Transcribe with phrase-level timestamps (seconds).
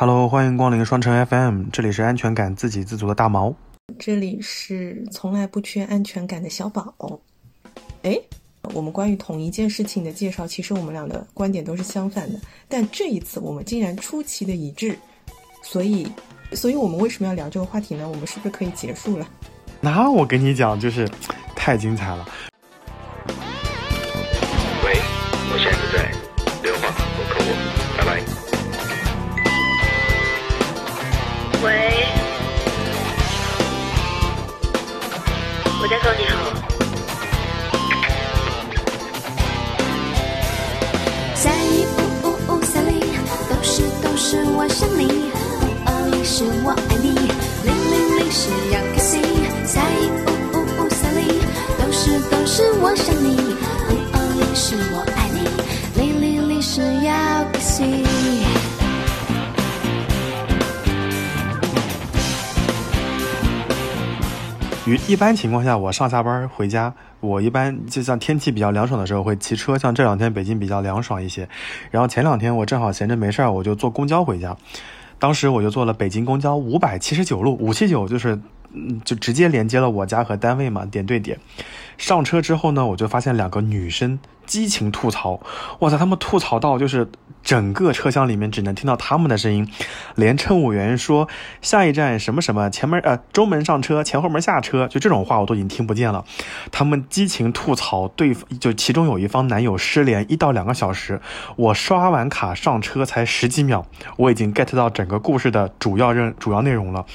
[0.00, 3.54] Hello，欢迎光临双城 FM，这里是安全感自给自足的大毛，
[3.98, 7.20] 这里是从来不缺安全感的小宝。
[8.00, 8.18] 哎，
[8.72, 14.98] 我们关于同一件事情的介绍，其实我们俩的观点都是相反的，但这一次我们竟然出奇的一致，
[15.62, 16.10] 所以，
[16.52, 18.08] 所以我们为什么要聊这个话题呢？
[18.08, 19.28] 我们是不是可以结束了？
[19.82, 21.06] 那我跟你讲，就是
[21.54, 22.26] 太精彩了。
[64.86, 71.46] 于一般情况下，我上下班回家，我一般就像天气比较凉爽的时候会骑车，像这两天北京比较凉爽一些。
[71.90, 74.56] 然后前两天我正好闲着没事儿，我就坐公交回家。
[75.18, 78.40] 当时我就坐了北京公交五百七十九路，五七九就是，
[78.72, 81.38] 嗯，就直接连接了我家和单位嘛，点对点。
[81.98, 84.18] 上车之后呢，我就发现两个女生
[84.50, 85.40] 激情吐槽，
[85.78, 87.08] 哇塞，他们吐槽到就是
[87.40, 89.70] 整个车厢里面只能听到他们的声音，
[90.16, 91.28] 连乘务员说
[91.62, 96.24] 下一站什么什么前门呃中门上车，前后门下车，就这种话我都已经听不见了。
[96.72, 101.20] 他们激情吐槽对，就其中有一方男友失联一到两个小时，
[101.54, 107.06] 我刷完卡上车才十几秒，我已经 get 到整个故事的主要任主要内容了。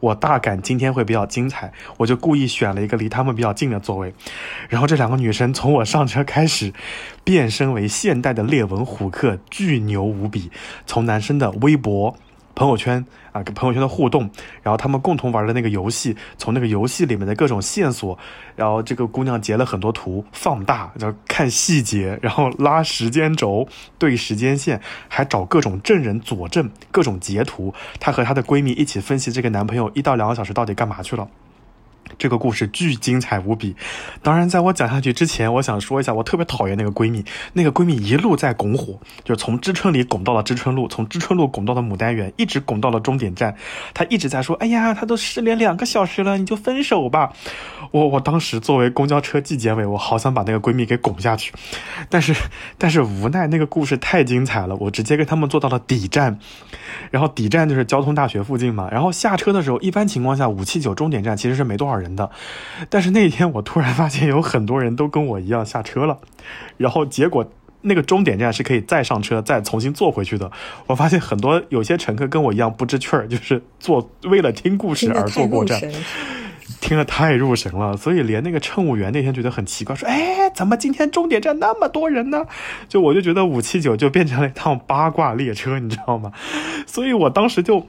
[0.00, 4.14] 我大感今天会比较精彩，我就故意选了一个离他们比较近的座位，
[4.68, 6.72] 然后这两个女生从我上车开始，
[7.24, 10.50] 变身为现代的列文虎克，巨牛无比。
[10.86, 12.16] 从男生的微博、
[12.56, 14.28] 朋友圈啊，跟朋友圈的互动，
[14.62, 18.18] 然后他们共同玩的那个游戏，从那个游戏里面的各种线索，
[18.56, 23.68] 然后这个姑娘截了很多图，放大，然后看细节，然后拉时间轴，
[23.98, 27.72] 对时间线，还找各种证人佐证，各种截图。
[28.00, 31.28] 她和她的闺蜜一起分析这个男朋友一到两个小时到底干嘛去了。
[32.18, 33.74] 这个故事巨精彩无比。
[34.22, 37.24] 当然，在我讲下去之前，我想说一下，我特别讨厌那个闺蜜。
[37.52, 43.54] 那个闺蜜一路在拱火，就从知春里拱到了知春路，从知春路拱到了牡丹园，一直拱到了终点站。
[43.94, 47.32] 她一直在说：“哎呀，她都失联两个小时了，你就分手吧。”
[47.92, 51.52] 我我当时作为公交车纪检委，我好想把那个闺蜜给拱下去，
[52.10, 52.34] 但是
[52.76, 56.38] 但是无奈那个故事太精彩了，我直接跟他们坐到了底站。
[57.10, 58.88] 然后底站就是交通大学附近嘛。
[58.90, 62.30] 然后下车的时候，一般情况下五七九终点站其实是没多少人的，
[62.88, 66.18] 但是那一天我突然发现有很多人都跟我一样下车了，
[66.76, 67.50] 然后结果
[67.82, 70.50] 那个终点站是可以再上车再重新坐回去的。
[70.86, 75.80] 我发现很多有些乘客跟我一样不知趣儿，就是坐为了听故事而坐过站。
[76.80, 82.44] 听了太入神了，所以连那个乘务员那天觉得很奇怪，说：“哎，怎么今天终点站那么多人呢？”
[82.88, 86.32] 就我就觉得五七九就变成了一趟八卦列车，你知道吗？
[86.84, 87.86] 所以我当时就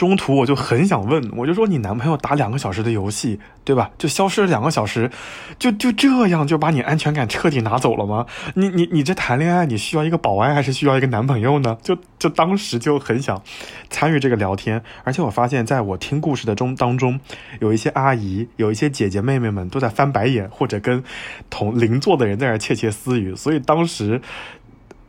[0.00, 3.90] 中途我就很想问，我就说：“你男朋友打两个小时的游戏，对吧？
[3.98, 5.10] 就消失了两个小时，
[5.58, 8.24] 就就这样就把你安全感彻底拿走了吗？
[8.54, 11.76] 你你你这谈恋爱，你需要一个保安还是需要一个男朋友呢？
[11.82, 13.42] 就就当时就很想
[13.90, 17.20] 参与这个聊天，而且我发现，在我听故事的中当中，
[17.60, 21.04] 有一些阿姨，有一些姐姐妹妹们都在翻白眼，或者跟
[21.50, 24.22] 同邻座的人在那窃窃私语，所以当时。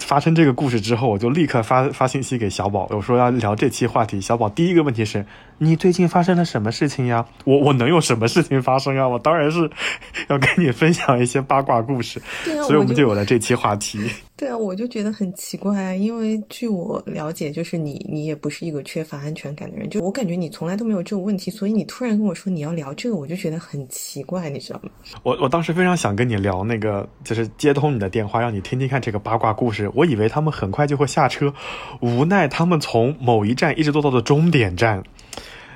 [0.06, 4.19] 发生这个故事之后，我就立刻发发信息给小宝，我说要聊这期话题。
[4.19, 5.25] 小宝第一个问题是：
[5.63, 7.23] 你最近发生了什么事情呀？
[7.45, 9.07] 我我能有什么事情发生啊？
[9.07, 9.69] 我当然是
[10.27, 12.19] 要跟你分享一些八卦故事。
[12.44, 14.00] 对啊，所以我们就有了这期话题。
[14.35, 24.89] 对啊，我就觉得很奇怪，因为据我了解，就是你你也不是一个缺乏安全感的人，就我感觉你从来都没有这种问题，所以你突然跟我说你要聊这个，我就觉得很奇怪，你知道吗？
[25.21, 29.88] 我我当时非常想跟你聊那个，就是接通你的电话，让你听听看这个八卦故事。
[29.94, 31.53] 我以为他们很快就会下车，
[32.00, 35.03] 无奈他们从某一站一直坐到了终点站。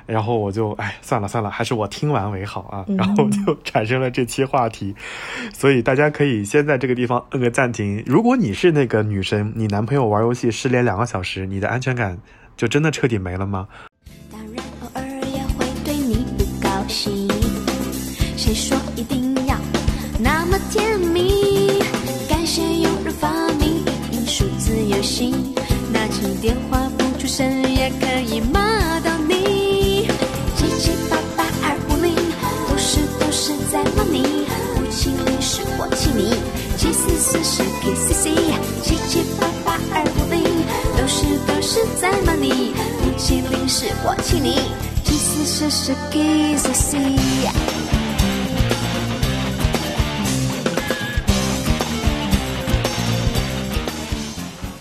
[0.06, 2.84] 然后我就哎算了算了，还是我听完为好啊。
[2.96, 4.94] 然后就产生了这期话题，
[5.52, 8.02] 所以大家可以先在这个地方摁个暂停。
[8.06, 12.16] 如果你是那个女生，你男朋友玩游戏失联两个小时，你的安全感
[12.56, 13.68] 就真的彻底没了吗？
[14.30, 17.28] 当然偶尔也会对你不高兴，
[18.36, 19.56] 谁说一定要
[20.20, 21.80] 那么甜蜜？
[22.28, 23.28] 感谢有人发
[23.58, 25.34] 明音数字游戏，
[25.92, 28.60] 拿起电话不出声也可以骂
[33.76, 34.46] 在骂你。
[34.78, 36.32] 五七零是我气你，
[36.78, 38.30] 七四四是 K C C，
[38.82, 40.42] 七七八八二五零，
[40.96, 42.72] 都是都是在骂你，
[43.04, 44.72] 米其林是我请你，
[45.04, 47.50] 七四四是 kiss see。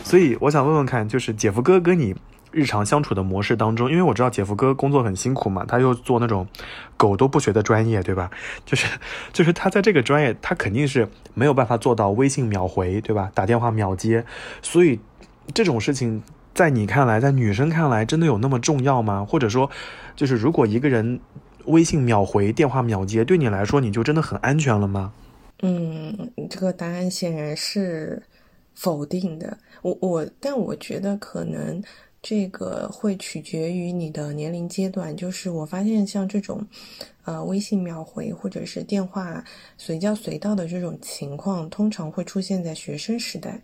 [0.05, 2.15] 所以我想问问看，就是姐夫哥跟你
[2.55, 6.47] 日常相处的模式当中，因为我知道姐夫哥工作很辛苦嘛，他又做那种
[6.95, 8.31] 狗都不学的专业，对吧？
[8.65, 8.87] 就是
[9.33, 13.29] 就是他在这个专业，他肯定是没有办法做到微信秒回，对吧？
[13.33, 14.25] 打电话秒接，
[14.61, 14.97] 所以
[15.53, 16.23] 这种事情
[16.53, 19.25] 在你看来，在女生看来，真的有那么重要吗？
[19.25, 19.69] 或者说，
[20.15, 21.19] 就是如果一个人
[21.65, 25.11] 微信秒回、电话秒接，对你来说，你就真的很安全了吗？
[25.61, 28.23] 嗯，这个答案显然是
[28.73, 29.57] 否定的。
[29.81, 31.81] 我我，但我觉得可能
[32.27, 35.15] 这个会取决于你的年龄阶段。
[35.15, 36.59] 就是我发现像这种，
[37.23, 39.43] 呃，微信秒回或者是电话
[39.77, 43.61] 随叫随到的这种情况，通常会出现在学生时代，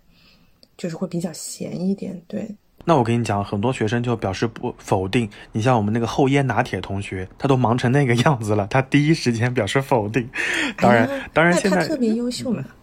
[0.77, 2.21] 就是会比较闲一点。
[2.27, 2.55] 对，
[2.85, 5.27] 那我跟你讲，很多学生就表示不否定。
[5.51, 10.29] 你像我们那个后烟拿铁同学，他都忙成那个样子了，他第一时间表示否定。
[10.77, 12.63] 当然，啊当然现在他特别优秀嘛。
[12.63, 12.80] 嗯，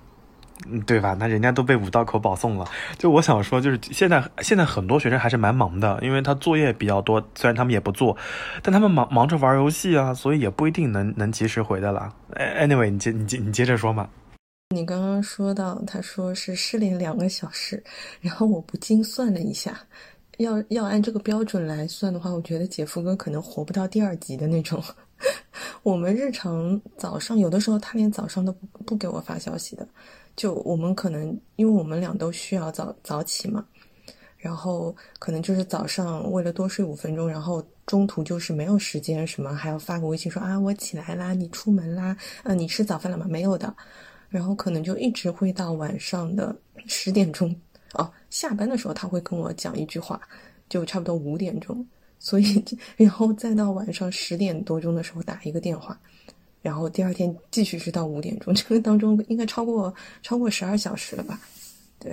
[0.86, 1.16] 对吧？
[1.18, 2.66] 那人家都被五道口保送了。
[2.98, 8.16] 就我想说，就是现在现在很多学生还是蛮忙的，因为他作业比较多，虽然他们也不做，
[8.62, 12.12] 但他们忙忙着玩游戏啊，所以也不一定能能及时回的啦。
[12.34, 14.08] 哎 Anyway，你接你接你接着说嘛。
[14.74, 17.82] 你刚刚说到，他说是失联两个小时，
[18.20, 19.78] 然后我不禁算了一下，
[20.36, 24.82] 要要按这个标准来算的话，我觉得姐夫哥可能活不到第二集的那种。
[25.82, 29.88] 我们日常早上有的时候他连早上都不不给我发消息的，
[30.38, 33.66] 就我们可能因为我们俩都需要早早起嘛，
[34.36, 43.26] 然后可能就是早上为了多睡五分钟，然后中途就是没有时间什么，还要发个微信说啊我起来啦，你出门啦，呃你吃早饭了吗？
[43.28, 43.74] 没有的，
[44.28, 46.54] 然后可能就一直会到晚上的
[46.86, 47.52] 十点钟。
[47.94, 50.20] 哦，下班的时候他会跟我讲一句话，
[50.68, 51.84] 就差不多五点钟，
[52.20, 52.64] 所以
[52.96, 55.98] 然后再到晚上十点多钟的时候打一个电话，
[56.62, 61.38] 然后第二天继续是到五点钟， 这个当中应该超过超过十二小时了吧？
[61.98, 62.12] 对，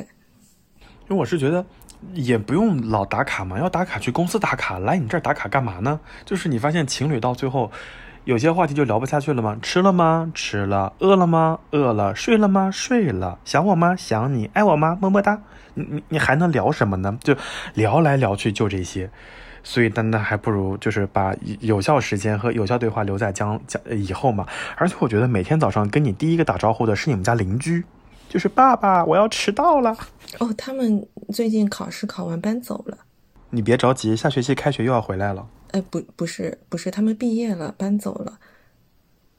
[0.80, 1.66] 因为我是觉得
[2.14, 6.00] 也不用老打卡嘛，要打卡去公司打卡，来你这儿打卡干嘛呢？
[6.26, 7.72] 就是你发现情侣到最后。
[8.26, 9.56] 有些话题就聊不下去了吗？
[9.62, 10.32] 吃了吗？
[10.34, 10.92] 吃了。
[10.98, 11.60] 饿了吗？
[11.70, 12.16] 饿了。
[12.16, 12.72] 睡了吗？
[12.72, 13.38] 睡了。
[13.46, 13.96] 想我吗？
[13.96, 14.50] 想你。
[14.52, 14.98] 爱我吗？
[15.00, 15.44] 么么哒。
[15.76, 17.16] 你你你还能聊什么呢？
[17.22, 17.38] 就
[17.76, 19.12] 聊来聊去就这些，
[19.66, 24.46] 所以那那还不如就是把有效时间和有效对话留在将将以后嘛。
[24.78, 27.84] 而且我觉得每天早上跟你第一个打招呼的是你们家邻居，
[28.30, 29.98] 就是爸爸，我要迟到了。
[30.38, 33.00] 哦，他们最近考试考完搬走了。
[33.50, 35.48] 你别着急，下学期开学又要回来了。
[35.72, 38.38] 哎，不，不是，不是，他们毕业了，搬走了。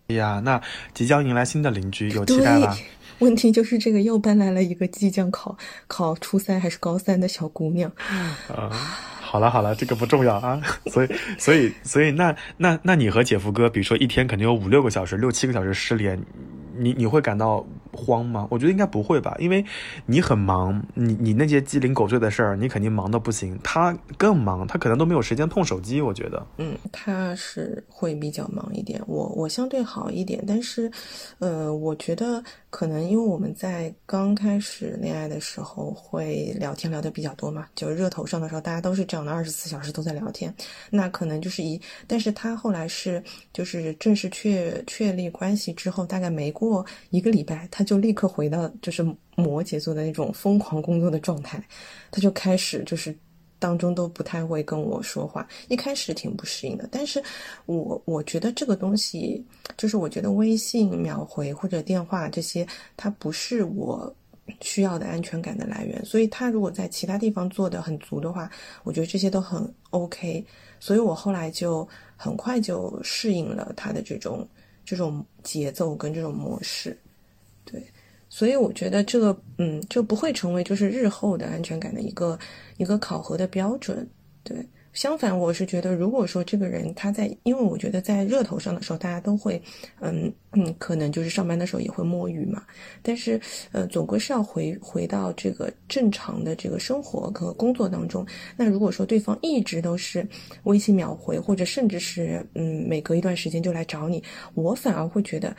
[0.08, 0.60] 哎呀，那
[0.92, 2.76] 即将迎来新的邻居，有期待啦。
[3.20, 5.56] 问题就是这个又搬来了一个即将考
[5.86, 7.90] 考初三还是高三的小姑娘。
[8.48, 8.70] 啊，
[9.26, 10.60] 好了好了，这个不重要啊。
[10.86, 16.16] 所以所以所以，那那那你和姐夫哥，比如说一天肯定有五六个小时、六七个小时失联，
[16.78, 18.46] 你你会感到慌吗？
[18.50, 19.64] 我觉得应该不会吧，因为
[20.04, 23.58] 你很忙，你你那些鸡零狗碎的事儿，你肯定忙的不行。
[23.64, 26.00] 他更忙，他可能都没有时间碰手机。
[26.00, 30.90] 我觉得，嗯，他是会比较忙一点，我我相对好一点，但是，
[31.38, 40.54] 呃，我觉得可能因为我们在刚开始恋爱的时候会聊天聊得比较多嘛，就热头上的时候，大家都是这样的，二十四小时都在聊天，
[40.90, 43.22] 那可能就是一，但是他后来是
[43.52, 49.02] 就是正式确确立关系之后，大概没过一个礼拜，他就立刻回到就是
[49.36, 51.62] 摩羯座的那种疯狂工作的状态，
[52.10, 53.16] 他就开始就是。
[53.58, 56.86] 当中都不太会跟我说话，一开始挺不适应的。
[56.92, 57.22] 但是
[57.64, 59.42] 我我觉得这个东西，
[59.78, 62.66] 就是我觉得微信秒回或者电话这些，
[62.98, 64.14] 它不是我
[64.60, 66.04] 需要的安全感的来源。
[66.04, 68.48] 所以他如果在其他地方做的很足的话，
[68.84, 70.44] 我觉得这些都很 OK。
[70.78, 74.46] 所以我后来就很快就适应了他的这种
[74.84, 76.96] 这种节奏跟这种模式，
[77.66, 77.82] 对。
[78.28, 82.36] 所以我觉得这个，嗯，就不会成为就是日后的安全感的一个
[82.76, 84.06] 一个考核的标准。
[84.42, 84.56] 对，
[84.92, 89.62] 相反，我是觉得，如果说这个人他在，因为我觉得在热头上的时候，大家都会，
[90.00, 92.64] 嗯嗯，可能就是上班的时候也会摸鱼嘛。
[93.00, 98.26] 但是，呃，总归是要回回到这个正常的这个生活和工作当中。
[98.56, 100.26] 那如果说对方一直都是
[100.64, 104.20] 微信秒回，或者甚至是嗯每隔一段时间就来找你，
[104.54, 105.56] 我反而会觉得。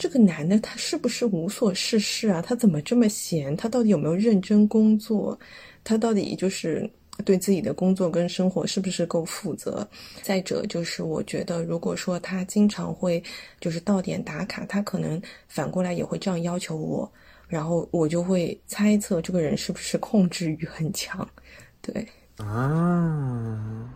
[0.00, 2.40] 这个男的他是不是无所事事啊？
[2.40, 3.54] 他怎么这么闲？
[3.54, 5.38] 他到底有没有认真工作？
[5.84, 6.90] 他到底就是
[7.22, 9.86] 对自己的工作跟生活是不是够负责？
[10.22, 13.22] 再者就是，我觉得如果说他经常会
[13.60, 17.12] 就是到点打卡，他可能反过来也会这样要求我，
[17.46, 21.28] 然后我就会猜测这个人是不是控制欲很强。
[21.82, 23.94] 对，啊，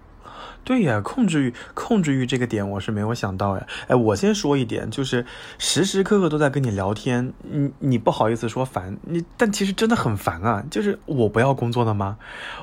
[0.64, 3.66] 对呀，控制欲，控制欲这个点我是没有想到呀。
[3.86, 5.26] 哎，我先说一点，就是
[5.58, 10.64] 时时刻刻都在跟你聊天，你你不好意思说烦你，但其实真的很烦啊。
[10.70, 12.16] 就是我不要工作的吗？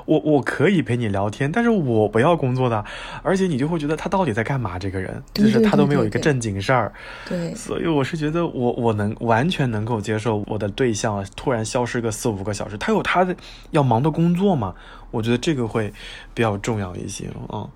[0.06, 2.84] 我我可以陪你聊天，但是我不要工作的，
[3.22, 4.80] 而且你就会觉得他到底在干嘛？
[4.80, 6.92] 这个人就是他都没有一个正经事儿。
[7.28, 13.36] 对，所以我是觉得我我能完全能够接受我的对象突然消失个四五个小时，他有他的
[13.70, 14.74] 要忙的工作嘛？
[15.12, 15.91] 我觉得这个会
[16.34, 17.70] 比较重要一些啊。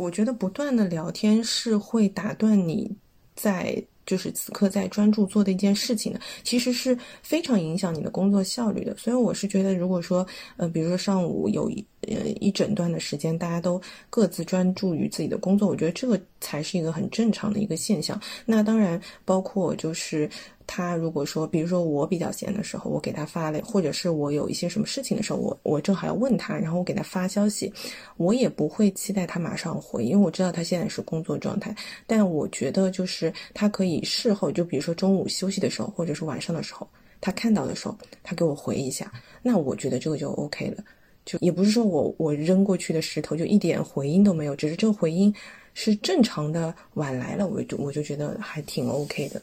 [0.00, 2.90] 我觉得不断的聊天是会打断你
[3.34, 8.96] 在就是此刻在专注做的一件事情的，其实是非常影响你的工作效率的。
[8.96, 18.18] 所以我是觉得，如果说呃，比如说上午有一呃一整段的时间，大家都各自专注于自己的工作，我觉得这个才是一个很正常的一个现象。
[18.46, 20.30] 那当然包括就是。
[20.68, 27.72] 他如果说，比如说我比较闲的时候，我给他发了，或者是我有一些什么事情的时候，我我正好要问他，然后我给他发消息，
[28.18, 31.74] 我也不会期待他马上回，因为我知道他现在是工作状态。
[32.06, 36.86] 但我觉得就是他可以事后，就比如说中午休息的时候，或者是晚上的时候，
[37.18, 39.10] 他看到的时候，他给我回一下，
[39.42, 40.84] 那我觉得这个就 OK 了。
[41.24, 45.34] 就也不是说我我扔过去的石头就一点回音都没有，只是这个回音
[45.72, 49.40] 是正常的晚来了，我就我就觉得还挺 OK 的。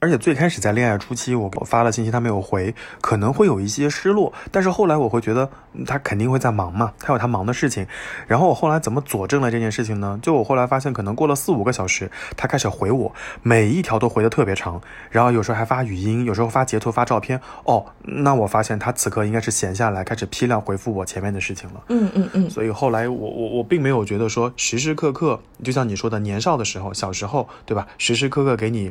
[0.00, 4.32] 而且最开始在恋爱初期，我我发了信息，他没有回，可能会有一些失落。
[4.50, 5.50] 但是后来我会觉得
[5.86, 7.86] 他肯定会在忙嘛，他有他忙的事情。
[8.26, 10.18] 然后我后来怎么佐证了这件事情呢？
[10.22, 14.80] 就我后来发现，可能过了四五个小时，他开始回我，每一条都回的特别长，
[15.10, 17.38] 然后有时候还发语音，有时候发截图、发照片。
[17.64, 21.82] 哦，那我发现他此刻应该是闲下来，开始批量回复我前面的事情了。
[21.88, 22.48] 嗯嗯嗯。
[22.48, 27.86] 所以后来我我我并没有觉得说时时刻刻，就像你说的，年少的时候，小时候，对吧？
[27.98, 28.90] 时时刻刻给你。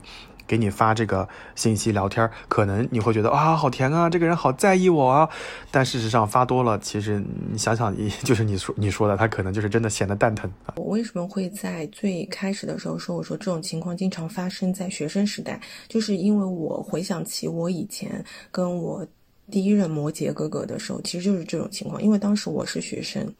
[0.50, 5.30] 给你发这个信息聊天，可能你会觉得啊，好甜啊，这个人好在意我啊。
[5.70, 10.52] 但事实上发多了，其实你想想， 就是你说你说的，他可能就是真的闲得蛋疼。
[10.76, 19.06] 我为什么会在最开始的时候说，我说这种情况经常发生在学生时代，就是因为我回想起我以前跟我
[19.52, 22.02] 第一任摩羯哥哥的时候，其实就是这种情况。
[22.02, 23.32] 因为当时我是学生，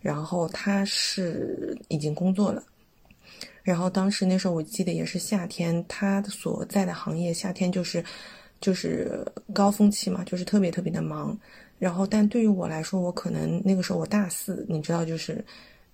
[0.00, 2.62] 然后他是已经工作了。
[3.68, 8.02] 然后当时那时候我记得也是夏天，他所在的行业夏天就是，
[8.62, 9.22] 就是
[9.52, 11.38] 高峰期嘛，就是特别特别的忙。
[11.78, 15.44] 然后但对于我来说，我可能那个时候我大四，你知道，就是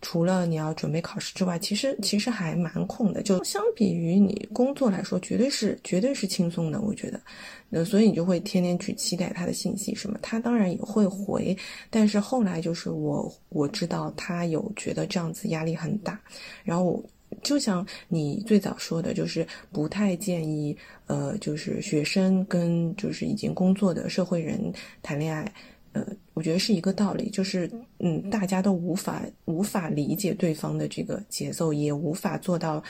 [0.03, 3.25] 除了你要准备考试之外，其实其实还蛮空的。
[3.25, 7.21] 就相比于你工作来说，绝对是绝对是轻松的，我觉得。
[7.69, 10.17] 那，所以你就会天天去期待他的信息什么。
[10.23, 11.57] 他当然也会回，
[11.91, 16.21] 但是后来就是我我知道他有觉得这样子压力很大，
[16.63, 17.03] 然后。
[17.43, 20.77] 就像你最早说的，就是不太建议，
[21.07, 24.73] 呃，就是学生跟就是已经工作的社会人
[25.03, 25.53] 谈恋爱，
[25.93, 32.83] 呃，我觉得是一个道理，就是嗯，大家都无法无法理解对方的这个节奏，也无法做到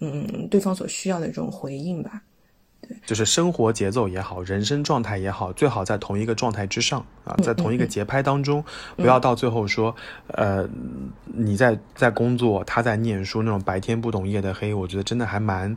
[0.00, 2.22] 嗯对方所需要的这种回应吧。
[3.04, 8.64] 就是生活节奏也好，人生状态也好，最好在同一个状态之上啊，在同一个节拍当中，
[8.96, 9.94] 不要到最后说，
[10.28, 10.68] 呃，
[11.24, 15.74] 你在在工作，他在念书，那种白天不懂夜的黑，我觉得真的还蛮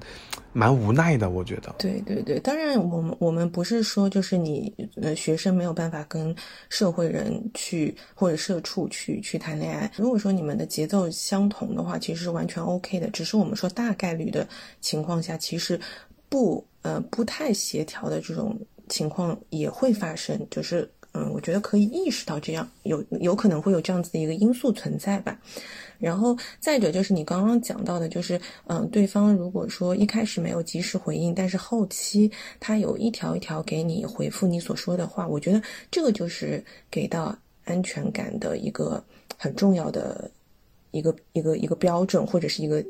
[0.54, 1.30] 蛮无奈的。
[1.30, 6.36] 我觉得，对对对，当然我们我们不是说就是你呃学生没有办法跟
[6.70, 9.92] 社会人去或者社畜去去谈恋爱。
[9.96, 13.10] 如果说你们的节奏相同的话，其实是完全 OK 的。
[13.12, 14.48] 只是我们说大概率的
[14.82, 15.80] 情况下，其实
[16.28, 16.66] 不。
[16.82, 18.58] 呃，不太协调的这种
[18.88, 25.38] 情况也会发生，就是，嗯，我觉得可以意识到这样有有可能会有这样子的一个因素存在吧。
[25.98, 39.04] 然后再者就是你刚刚讲到的，就是，嗯，对方如果说一开始没有及时回应，但是后期他有一条一条给你回复你所说的话，我觉得这个就是给到安全感的一个
[39.38, 40.32] 很重要的。
[40.92, 42.84] 一个一个一个标准或者是一个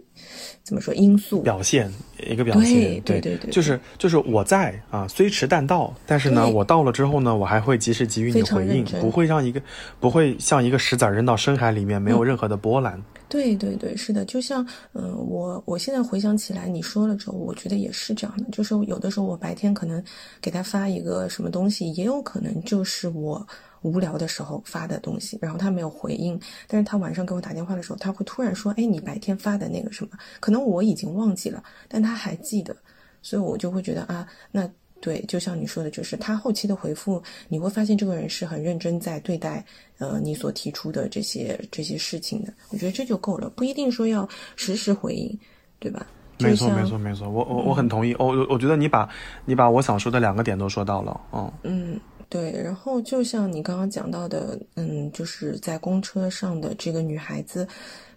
[0.64, 1.42] 怎么说因素。
[1.42, 1.92] 表现
[2.28, 9.62] 一个表现对对对，就是就是我在啊，虽迟但到，但是呢，我到了之后呢，我还会及时给予你回应，不会让一个
[10.00, 13.02] 不会像一个石子扔到深海里面，没有任何的波澜。
[13.28, 20.04] 对对对，是的，就像嗯，我我现在回想起来，你说了之后，我觉得也是这样的，就是有的时候我白天可能
[20.42, 23.46] 给他发一个什么东西，也有可能就是我。
[23.82, 32.76] 无聊的时候发的东西，然后他没有回应，但是他晚上给我打电话的时候，他会突然说：“哎，你白天发的那个什么，可能我已经忘记了，但他还记得，
[33.22, 34.70] 所以我就会觉得啊，那
[35.02, 39.64] 对，就像你说的，就是他后期的回复，你会发现这个人是很认真在对待，
[39.98, 45.40] 呃，你所提出的这些这些事情的，我觉得这就够了，不一定说要实时回应，
[45.80, 46.06] 对吧？
[46.40, 49.08] 没错，没错，没错，我我我很同意，我我觉得你把
[49.46, 52.00] 你把我想说的两个点都说到了，嗯嗯。
[52.30, 57.68] 对，然后就像你刚刚讲到的，嗯，就是在公车上的这个女孩子，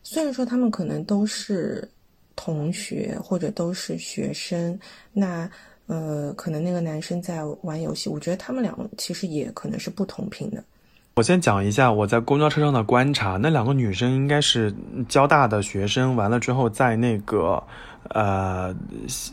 [0.03, 1.89] 虽然说她们可能都是
[2.37, 4.79] 同学或者都是学生，
[5.15, 5.51] 那
[5.87, 10.63] 呃，可能那个男生在玩游戏，我觉得他们俩其实也可能是不同频的。
[11.15, 14.75] 我先讲一下我在公交车上的观察，那两个女生应该是
[15.09, 17.63] 交大的学生，完了之后在那个。
[18.09, 18.75] 呃，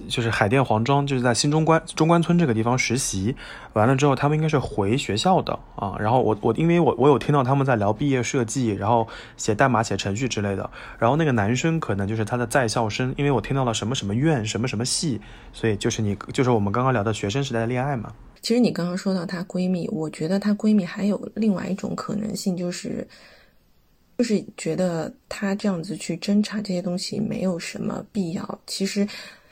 [0.08, 3.36] 就是海淀黄庄，就是在新中关中关村这个地方实习，
[3.74, 5.96] 完了之后他们应该是回学校的啊。
[6.00, 9.08] 然后我我因为我我有听到他们在聊毕业设计，然后
[9.38, 10.70] 写代码、写程序之类的。
[11.00, 15.20] 然后那个男生可能就是他的在校生，因为我听到了什么什么院、什么什么系，
[15.52, 18.14] 所以就是你就是我们刚刚聊的学生时代的恋爱嘛。
[18.42, 23.08] 其实你刚刚说到她闺蜜，我觉得她闺蜜还有另外一种可能性，就是。
[24.18, 28.60] 就是觉得她这样子去侦查这些东西没有什么必要。
[28.68, 29.08] 其实，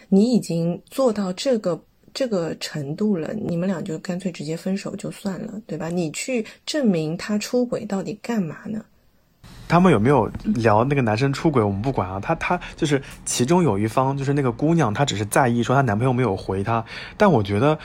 [0.10, 1.82] 你已经做到这个
[2.13, 5.88] 这个程度了，你们俩就干脆直接分手就算了，对吧？
[5.88, 8.84] 你去证明他出轨到底干嘛呢？
[9.70, 11.63] 他们有没有聊那个男生出轨？
[11.63, 12.20] 我们不管啊。
[12.20, 16.84] 他他就是其中有一方，就是那个姑娘，她只是在意说她男朋友没有回她。
[17.15, 17.79] 但我觉得。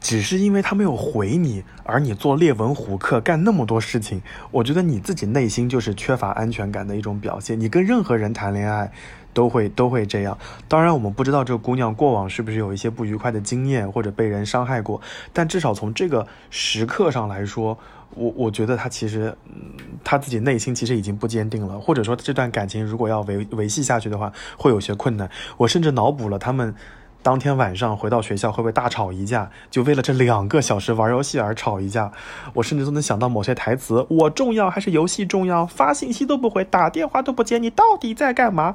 [0.00, 7.58] 只是因为他没有回你，而你做列文虎克干那么多事情，我觉得你自己内心就是缺乏安全感的一种表现。
[7.58, 8.92] 你跟任何人谈恋爱，
[9.32, 10.38] 都会都会这样。
[10.68, 15.00] 当然，我们不知道这个姑娘过往是不是有一些不愉快的经验，或者被人伤害过。
[15.32, 17.76] 但至少从这个时刻上来说，
[18.14, 19.72] 我我觉得她其实，嗯
[20.04, 25.28] 她自己内心其实已经不坚定了，或者说这段感情如果要维维系下去的话，会有些困难。
[25.56, 26.74] 我甚至脑补了他们。
[27.20, 29.50] 当天晚上回到学校会不会大吵一架？
[29.70, 32.10] 就为了这两个小时玩游戏而吵一架？
[32.54, 35.66] 我甚至都能想到某些台词：我重要还是游戏重要？
[35.66, 38.74] 发信息都不回，打电话都不接，你到底在干嘛？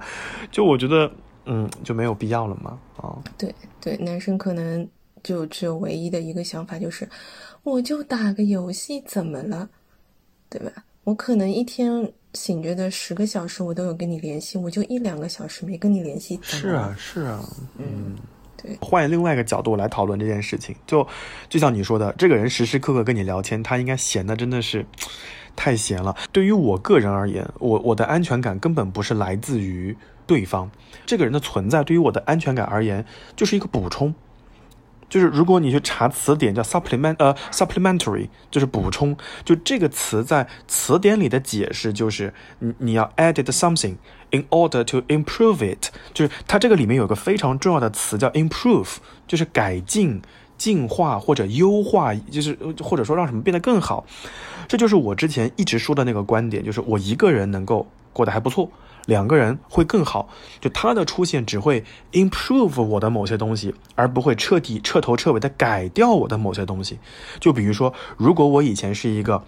[0.52, 1.10] 就我觉得，
[1.46, 2.78] 嗯，就没有必要了嘛。
[2.98, 4.88] 啊，对对，男生可能
[5.24, 7.10] 就只有唯一的一个想法就是，
[7.64, 9.68] 我就打个游戏怎么了？
[10.50, 10.72] 对吧？
[11.06, 16.40] 我可能一天醒着的十个小时我都有跟你联系，我就一两个小时没跟你联系。
[16.44, 17.44] 是啊，是啊，
[17.78, 18.16] 嗯。
[18.82, 21.08] 换另外一个角度来讨论这件事情，就
[21.50, 24.86] 就像你说的，这个人时时刻刻跟你聊天，他应该闲的真的是
[25.56, 26.16] 太闲了。
[26.32, 29.96] 对于我个人而言，我我的安全感根本不是来自于
[30.26, 30.70] 对方，
[31.06, 34.14] 这个人的存在对于我的安全感而言就是一个补充。
[35.14, 39.16] 就是如果你去查词典，叫 supplement，呃，supplementary，就是补充。
[39.46, 43.98] 就这个词在词典里的解释就是，你你要 added something
[44.32, 45.92] in order to improve it。
[46.16, 48.96] 就是它这个里面有个非常重要的词叫 improve，
[49.28, 50.20] 就是改进、
[50.58, 54.08] 进化或者优化，就是或者说让什么变得更好。
[54.68, 58.72] 这就是我之前一直说的那个观点，就是我一个人能够过得还不错。
[59.06, 60.30] 两个人会更好，
[60.62, 67.00] 就他的出现只会 improve 我的某些东西，而不会彻底彻头彻尾的改掉我的某些东西。
[67.40, 69.44] 就比如说，如果我以前是一个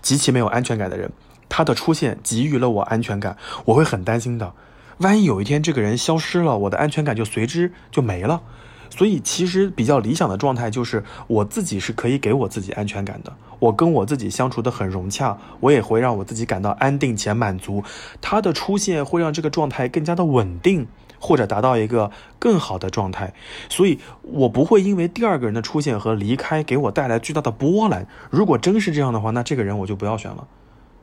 [0.00, 1.10] 极其没有安全感的人，
[1.48, 4.52] 他的出现给予了我安全感，我会很担心的。
[4.98, 8.42] 万一有一天这个人消失了，我的安全感就随之就没了。
[8.90, 13.32] 所以，其实比较理想的状态就是我自己是可以给我自己安全感的。
[13.58, 17.82] 我跟我自己相处的很融洽，我也会让我自己感到安定且满足。
[18.20, 20.86] 他的出现会让这个状态更加的稳定，
[21.18, 23.32] 或者达到一个更好的状态。
[23.70, 28.06] 所以我不会因为第二个人的出现和离开给我带来巨大的波澜。
[28.30, 30.46] 如果真是这样的话，那这个人我就不要选了。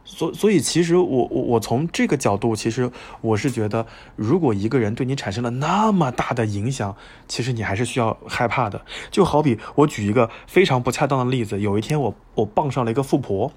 [0.03, 3.85] 所所以，其实我我我从这个角度，其实我是觉得，
[4.15, 6.95] 如果一个人对你产生了那么大的影响，
[7.27, 8.81] 其实你还是需要害怕的。
[9.09, 13.51] 就好比我举一个非常不恰当的例子，有一天我我傍上了一个富婆，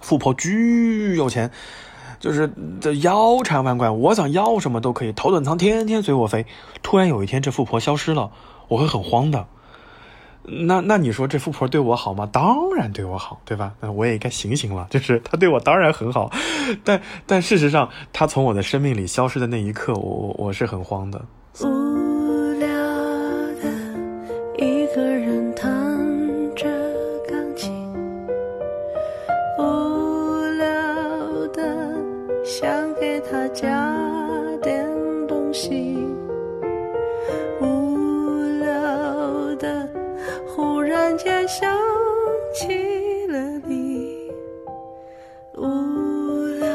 [0.00, 1.50] 富婆巨有钱，
[2.18, 2.50] 就是
[2.80, 6.46] 这腰缠万贯，我想要什么都可以，头等舱天天随我飞。
[6.82, 8.30] 突然有一天这富婆消失了，
[8.68, 9.46] 我会很慌的。
[10.48, 12.28] 那那你说这富婆对我好吗？
[12.32, 13.72] 当然对我好，对吧？
[13.80, 14.86] 那我也该醒醒了。
[14.90, 16.30] 就是她对我当然很好，
[16.84, 21.24] 但但事实上，她从我的生命里消失的那一刻，我我我是很慌的。
[21.64, 21.85] 嗯
[41.16, 41.70] 间想
[42.54, 44.30] 起了你，
[45.54, 46.68] 无聊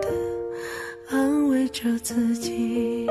[0.00, 0.08] 的
[1.08, 3.08] 安慰着自己，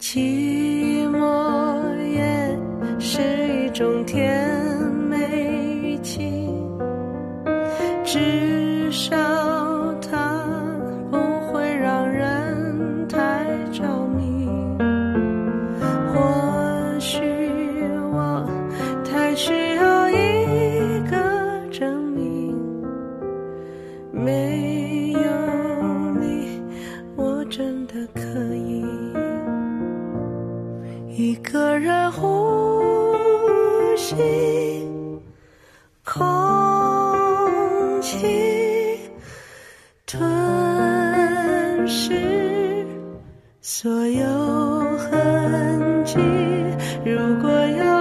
[0.00, 2.58] 寂寞也
[2.98, 3.20] 是
[3.66, 4.48] 一种甜
[5.08, 5.18] 美
[5.82, 6.50] 语气，
[8.04, 9.37] 至少。
[44.98, 46.18] 痕迹。
[47.04, 47.97] 如果有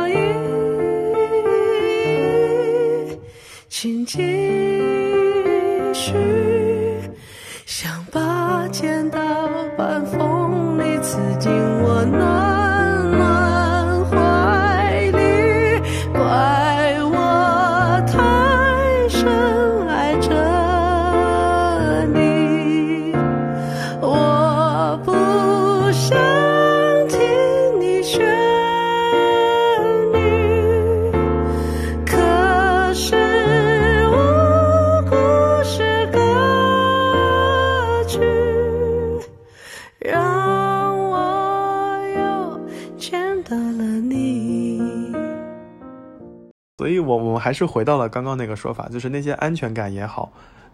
[47.47, 50.29] 还是回到了刚刚那个说法，就是那些安全感也好，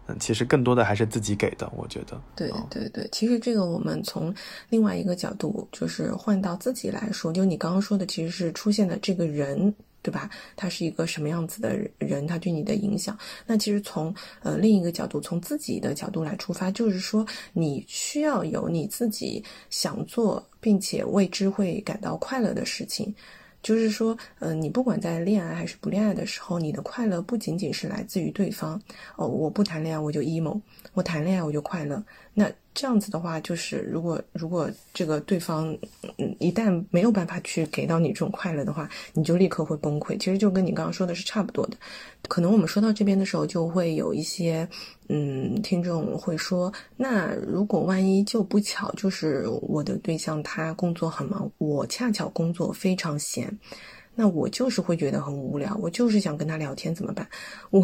[0.08, 2.20] 嗯，其实更多的还是自己给的，我觉得。
[2.36, 4.34] 对嗯对对，其实这个我们从
[4.70, 10.28] 另外一个角度，就是换到自己来说，就你刚刚说的，其实是出现的这个人，对吧？
[10.56, 13.16] 他是一个什么样子的人，他对你的影响。
[13.46, 23.14] 那其实从呃另一个角度，从自己的角度来出发，就是说你需要有你自己想做并且为之会感到快乐的事情。
[23.64, 28.80] 就是说，嗯，你不管在恋爱还是不恋爱的时候，你的快乐不仅仅是来自于对方。
[29.16, 30.60] 哦，我不谈恋爱我就 emo，
[30.94, 32.04] 我谈恋爱我就快乐。
[32.34, 35.76] 那这样子的话，就是如果如果这个对方
[36.18, 40.18] 嗯一旦没有办法去给到你这种快乐的话，你就立刻会崩溃。
[40.18, 41.78] 其实就跟你刚刚说的是差不多的。
[42.28, 44.68] 可能我们说到这边的时候，就会有一些
[45.10, 53.56] 嗯听众会说，那如果万一就不巧，就是我的对象他工作很忙，我恰巧工作非常闲。
[54.16, 57.28] 那我就是会觉得很无聊，我就是想跟他聊天，怎么办？
[57.72, 57.84] 我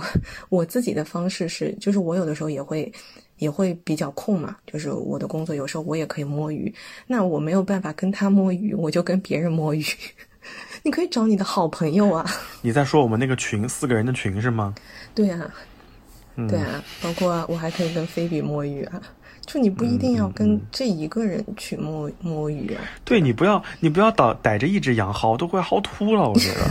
[0.49, 2.91] 我自己的方式是，就是我有的时候也会
[3.39, 6.71] 也会比较空嘛，就是我的工作有时候我也可以摸鱼，
[7.07, 9.83] 那我没有办法跟他摸鱼，我就跟别人摸鱼。
[10.83, 12.25] 你可以找你的好朋友啊，
[12.61, 14.73] 你在说我们那个群四个人的群是吗？
[15.13, 15.53] 对啊，
[16.35, 19.01] 嗯对啊，包括我还可以跟菲比摸鱼啊，
[19.45, 22.81] 就你不一定要跟这一个人去摸摸鱼啊。
[23.03, 26.61] 对你不要你不要逮逮着一只羊薅，都快薅秃了，我觉得。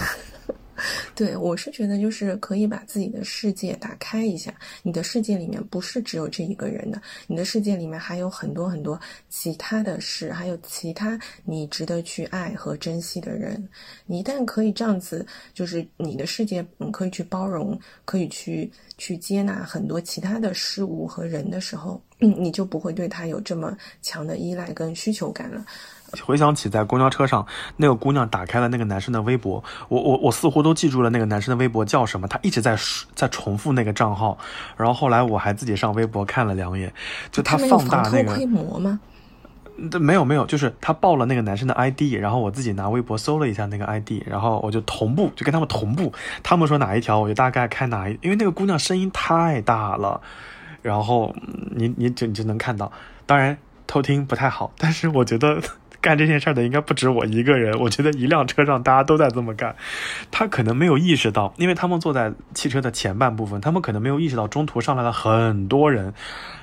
[1.14, 4.54] 对，我是觉得就是可以把自己的世界打开一下。
[4.82, 13.68] 你的世界里面不是只有这一个人的，你的世界里面还有很多很多其他的事，还有其他你值得去爱和珍惜的人。
[14.06, 25.64] 你一旦可以这样子，就是你的世界，你，可以去包容，可以去去接纳很多其他的事物和人的时候，你就不会对他有这么强的依赖跟需求感了。
[26.25, 34.38] 回想起在公交车上，那个姑娘打开了那个男生的微博，我我我似乎都记住了那个男生的微博叫什么，他一直在说在重复那个账号，
[34.77, 36.92] 然后后来我还自己上微博看了两眼，
[37.31, 39.01] 就他放大那个防偷窥膜吗？
[40.01, 46.12] 没有没有，就是他报了那个男生的 ID，然后我自己拿微博搜了一下那个 ID，然后我就同步，就跟他们同步。
[46.42, 50.21] 他们说哪一条，我就大概看哪一，因为那个姑娘声音太大了，
[50.83, 52.90] 然后嗯你你就你就能看到。
[53.25, 55.62] 当然偷听不太好，但是我觉得
[56.00, 57.78] 干这件事的应该不止我一个人。
[57.78, 59.74] 我觉得一辆车上大家都在这么干，
[60.30, 66.14] 他可能没有意识到，因为他们坐在汽车的前半部分，他们可能没有意识到中途上来了很多人，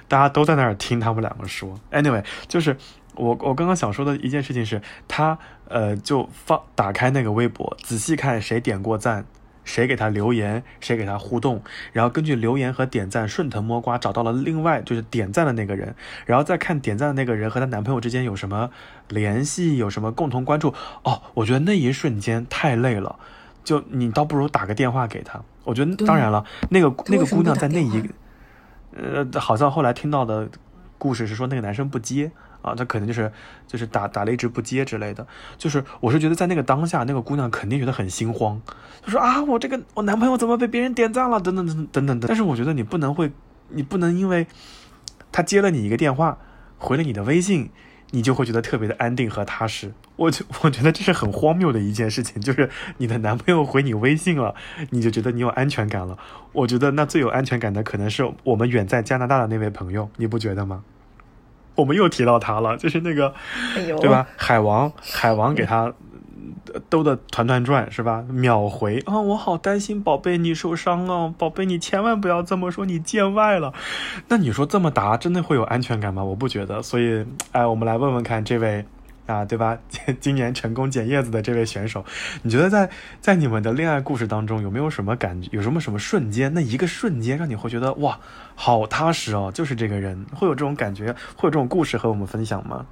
[0.08, 1.80] 大家都在那儿听他们两个说。
[1.92, 2.78] Anyway，就是
[3.16, 9.26] 我我刚刚想说的一件事情是，他呃就放打开那个微博，仔细看谁点过赞。
[9.66, 15.94] 谁给他留言，谁给他互动，然后根据留言和点赞顺藤摸瓜找到了另外就是点赞的那个人，
[16.26, 18.70] 然后再看点赞的那个人和她男朋友之间有什么
[19.10, 20.74] 联系，有什么共同关注。
[21.04, 23.18] 哦，我觉得那一瞬间太累了，
[23.64, 25.42] 就你倒不如打个电话给他。
[25.64, 28.10] 我觉得当然了，那个那个姑娘在那一，
[28.96, 30.48] 呃，好像后来听到的
[31.00, 32.32] 故事是说那个男生不接
[32.66, 33.32] 啊，他可能就是
[33.68, 35.26] 就是打打了一直不接之类的。
[35.58, 38.62] 就是我是觉得在那个当下，那个姑娘肯定觉得很心慌，
[39.06, 42.28] 就说啊，我这个我男朋友怎么被别人点赞了，等等等等等等。
[42.28, 43.32] 但是我觉得你不能会，
[43.70, 44.48] 你不能因为
[45.32, 46.38] 他接了你一个电话，
[46.78, 47.70] 回了你的微信。
[48.12, 54.54] 你就会觉得特别的安定和踏实，我就我觉得这是很荒谬的一件事情，就是你的男朋友回你微信了，
[54.92, 56.18] 你就觉得你有安全感了。
[56.54, 60.84] 我觉得那最有安全感的可能是我们远在加拿大的那位朋友，你不觉得吗？
[61.76, 63.34] 我们又提到他了，就是那个，
[63.76, 64.26] 哎，对吧？
[64.38, 65.94] 海王，海王给他
[66.90, 68.24] 兜的团团转，是吧？
[68.30, 73.74] 秒回啊，我好担心宝贝你受伤啊，宝贝你千万不要这么说，你见外了。
[74.28, 76.24] 那你说这么答真的会有安全感吗？
[76.24, 76.82] 我不觉得。
[76.82, 78.86] 所以，哎，我们来问问看这位。
[79.26, 79.78] 啊，对吧？
[80.20, 82.06] 今年成功捡叶子的这位选手，
[82.44, 85.50] 你觉得在在你们的恋爱故事当中，有没有什么感觉？
[85.52, 86.54] 有什么什么瞬间？
[86.54, 88.20] 那一个瞬间让你会觉得哇，
[88.56, 92.86] 好踏实哦，就是这个人，会有这种感觉，会有这种故事和我们分享吗？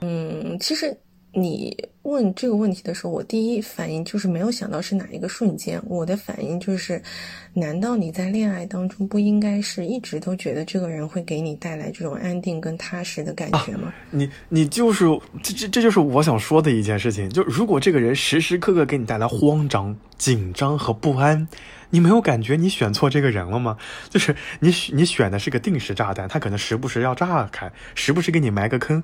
[0.00, 0.96] 嗯，其实。
[1.40, 5.80] 你问这个问题的时候，我第一反应就是没有想到是哪一个瞬间。
[5.86, 7.02] 我的反应就是，
[7.52, 13.92] 难道你在恋爱当中不应该是一直都觉得这个人会给你带来这种安定跟踏实的感觉吗？
[14.10, 15.04] 你你就是
[15.42, 17.28] 这这这就是我想说的一件事情。
[17.28, 21.46] 就如果这个人时时刻刻给你带来慌张、紧张和不安，
[21.90, 23.76] 你没有感觉你选错这个人了吗？
[24.08, 29.02] 就是你你选的是个定时炸弹，他可能时不时要炸开，时不时给你埋个坑。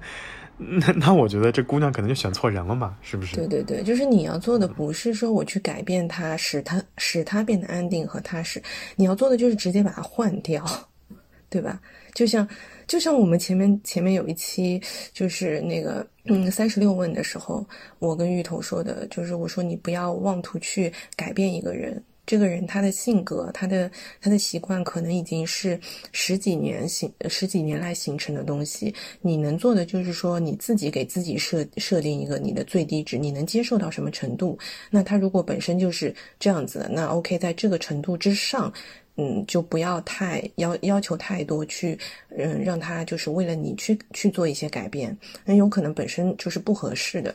[0.57, 3.35] 那那我觉得这姑娘可能就选错人了嘛，是不是？
[3.37, 8.62] 对对对，就是你要做的不是说我去改变他，使他使他变得安定和踏实，
[8.95, 10.64] 你要做的就是直接把她换掉，
[11.51, 11.81] 对吧？
[12.14, 12.49] 就像
[12.87, 14.81] 就像我们前面前面有一期
[15.12, 17.67] 就是那个嗯三十六问的时候，
[17.99, 22.03] 我跟芋头说的就是我说你不要妄图去改变一个人。
[22.27, 25.79] 这个人他的性格，他的他的习惯，可能已经是
[26.11, 28.95] 十几年形十几年来形成的东西。
[29.21, 34.59] 你能做的就是说，你自己给自己设设定一个你的最低值，你能接受到什么程度？
[34.91, 38.73] 那他如果本身就是这样子的，那 OK，在这个程度之上，
[39.17, 41.99] 嗯，就不要太要要求太多，去
[42.31, 47.35] 嗯让他就是为了你去去做一些改变，那有可能本身就是不合适的，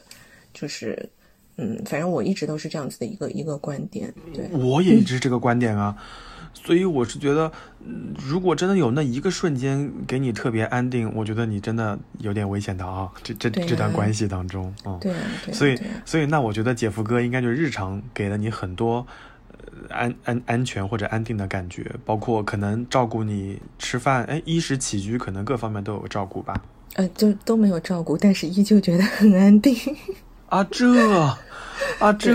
[0.51, 1.07] 就是。
[1.59, 5.93] 嗯，反正我一直都是这样子的一个一个观点，对，我也一直这个观点啊，
[6.53, 7.51] 所以我是觉得，
[8.17, 15.13] 如果真的有那一个瞬间给你特别安定，我觉得你真的有点危险的啊，这这这段关系当中啊，对，
[15.51, 19.05] 所以所以那我觉得姐夫哥应该就日常给了你很多
[19.89, 26.63] 安安安全或者安定的感觉，包括可能照顾你吃饭，哎，衣食起居可能各方面都有照顾吧，
[26.95, 29.75] 呃，就都没有照顾，但是依旧觉得很安定。
[30.49, 30.85] 啊这，
[31.99, 32.31] 啊这，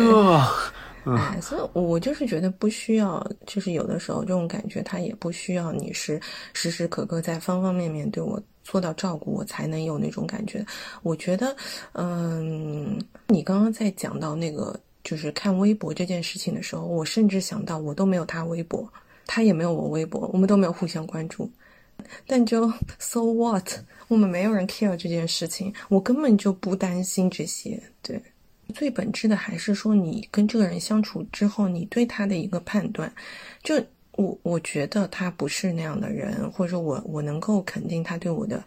[1.05, 6.21] 哎，所以我就是觉得不需要，就是有的时候这种感觉，他也不需要你是
[6.53, 10.65] 时时刻刻在方方面面对我做到照顾，我才能有那种感觉。
[11.03, 11.55] 我觉得，
[11.93, 18.89] 嗯，你刚刚在讲到那个就是看微博这件事情的时候，我甚至想到我都没有他微博，
[19.27, 21.51] 他也没有我微博，我们都没有互相关注。
[22.27, 23.69] 但就 so what？
[24.15, 27.83] 我们没有人 care 这件事情，我根本就不担心这些。
[28.01, 28.23] 对，
[28.73, 33.13] 最本质的还是说，你跟这个人相处之后，你对他的一个判断。
[33.65, 33.75] 就
[34.13, 38.65] 我我觉得他不是那样的人，或者说我我能够肯定他对我的，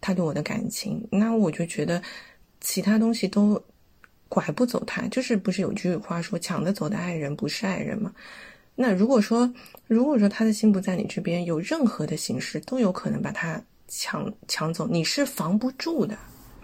[0.00, 2.02] 他对我的感情，那我就觉得
[2.60, 3.62] 其他东西都
[4.28, 5.06] 拐不走他。
[5.06, 8.12] 就是不是有句话说，抢着走的爱人不是爱人吗？
[8.74, 9.48] 那如果说，
[9.86, 13.62] 如果说他的心不在你这边，有任何的形式都有可能把他
[13.94, 16.16] 抢抢走，你是防不住的，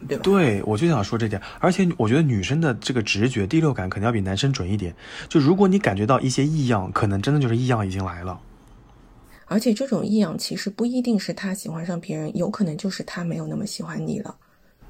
[0.08, 0.22] 对吧？
[0.22, 1.40] 对，我就想说这点。
[1.60, 4.94] 而且我觉得女生的这个直觉、第六感肯定要比男生准一点。
[5.28, 8.40] 就如果你感觉到一些异样，可能真的就是异样已经来了。
[9.44, 14.34] 而且这种异样其实不一定是他喜欢上别人，有可能就是他没有那么喜欢你了。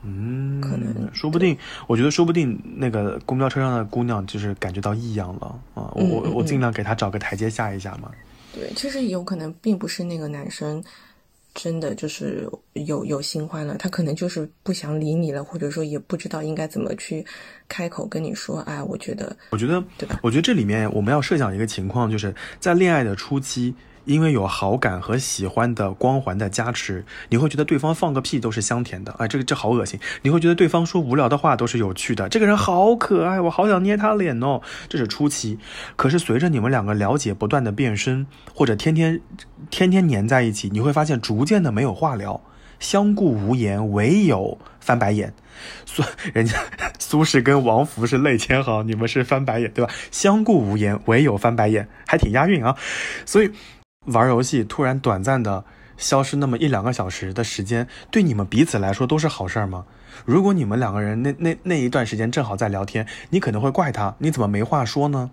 [0.04, 5.90] 嗯，可能说不定，我觉得说不定那个公交车上的姑娘就是感觉到异样了啊！
[5.96, 8.12] 我我我尽量给她找个台阶下一下嘛。
[8.54, 10.80] 对，其实有可能并不是那个男生
[11.60, 17.26] 真的就是有有新欢了，他可能就是不想理你了，或者说也不知道应该怎么去
[17.66, 18.60] 开口跟你说。
[18.60, 20.20] 哎，我觉得，我觉得，对吧？
[20.22, 23.74] 我觉得这里面我们要设想一个情况，就是在恋爱的初期。
[24.08, 30.00] 因为有好感和喜欢的光环的加持，你会觉得对方放个屁都是香甜的，哎，这个这好恶心。
[30.22, 34.62] 你会觉得对方说无聊的话都是有趣的，这个人好可爱，我好想捏他脸哦。
[34.88, 35.58] 这是初期，
[35.94, 39.20] 可是随着你们两个了解不断的变深，或者天天
[39.68, 42.40] 天天黏在一起，你会发现逐渐的没有话聊，
[42.80, 45.34] 相顾无言，唯有翻白眼。
[45.84, 46.56] 苏人家
[46.98, 49.92] 苏轼跟王弗是泪千行，你们是翻白眼，对吧？
[50.10, 52.74] 相顾无言，唯有翻白眼，还挺押韵啊。
[53.26, 53.50] 所以。
[54.08, 55.64] 玩游戏突然短暂的
[55.96, 59.84] 消失那么一两个小时的时间，对你们彼此来说都是好事儿吗？
[60.24, 65.30] 如果你们两个人那那那一段时间正好在聊天，你可能会怪他，你怎么没话说呢？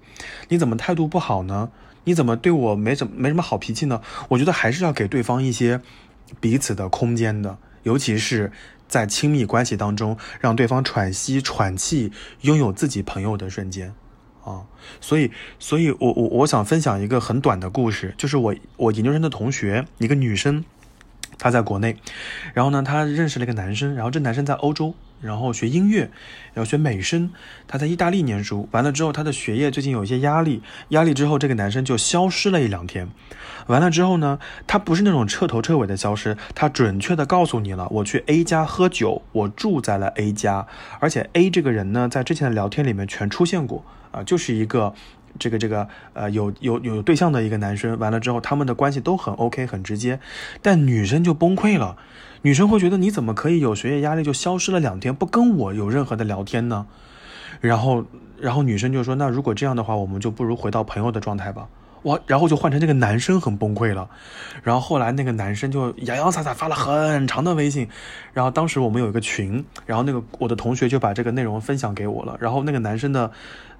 [0.49, 1.69] 你怎么态度不好呢？
[2.04, 4.01] 你怎么对我没怎没什么好脾气呢？
[4.30, 5.82] 我觉得还是要给对方一些
[6.39, 8.51] 彼此的空间的，尤其是
[8.88, 13.93] 在亲密关系当中，让对方喘息喘气，拥有自己朋友的瞬间。
[14.45, 14.63] 啊，
[15.01, 20.63] 所以，所以我我我想分享一个很短的故事，就是我我研究生的同学，一个女生，
[21.39, 21.97] 她在国内，
[22.53, 26.12] 然后呢，她认识了一个男生，然后这男生在欧洲，然后学音乐，
[26.53, 27.31] 要学美声。
[27.67, 33.10] 他在意大利念书，完了之后，他的学业最近有一些压力，压力之后，这个男生就消失了一两天。
[33.65, 40.67] 完了之后呢，他不是那种彻头彻尾的消失，他准确的告诉你了，我去 A 家喝酒，我住在了 A 家，
[40.99, 43.84] 而且 A 这个人呢，在之前的聊天里面全出现过
[44.15, 44.93] 啊，就是一个。
[45.38, 50.17] 这个这个呃有有有对象的一个男生，完了之后他们的关系都很 OK 很直接，
[50.62, 51.97] 但女生就崩溃了，
[52.43, 56.88] 女生会觉得你怎么可以有学业压力就消失了两天不跟我有任何的聊天呢？
[57.60, 58.06] 然后
[58.39, 61.67] 然后女生就说那如果这样的话，我们就不如回到朋友的状态吧。
[62.05, 64.07] 我，然后就换成那个男生很崩溃了，
[64.63, 67.89] 然后后来那个男生就洋洋洒洒发了很长的微信，
[68.31, 73.31] 然后当时我们有一个群，然后那个我的同学就把这个内容分享给我了，然后那个男生的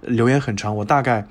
[0.02, 1.26] 留言很长，我大概。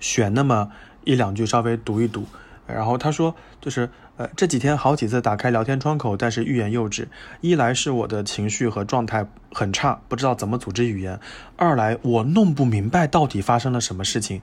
[0.00, 0.68] 选那么
[1.04, 2.26] 一两句稍微读一读，
[2.66, 7.08] 然后他说就是呃这几天好几次打开聊天窗口，但是欲言又止。
[7.40, 11.18] 一来是我的情绪和状态很差，不知道怎么组织语言；
[11.56, 14.40] 二来我弄不明白到底发生了什么事情。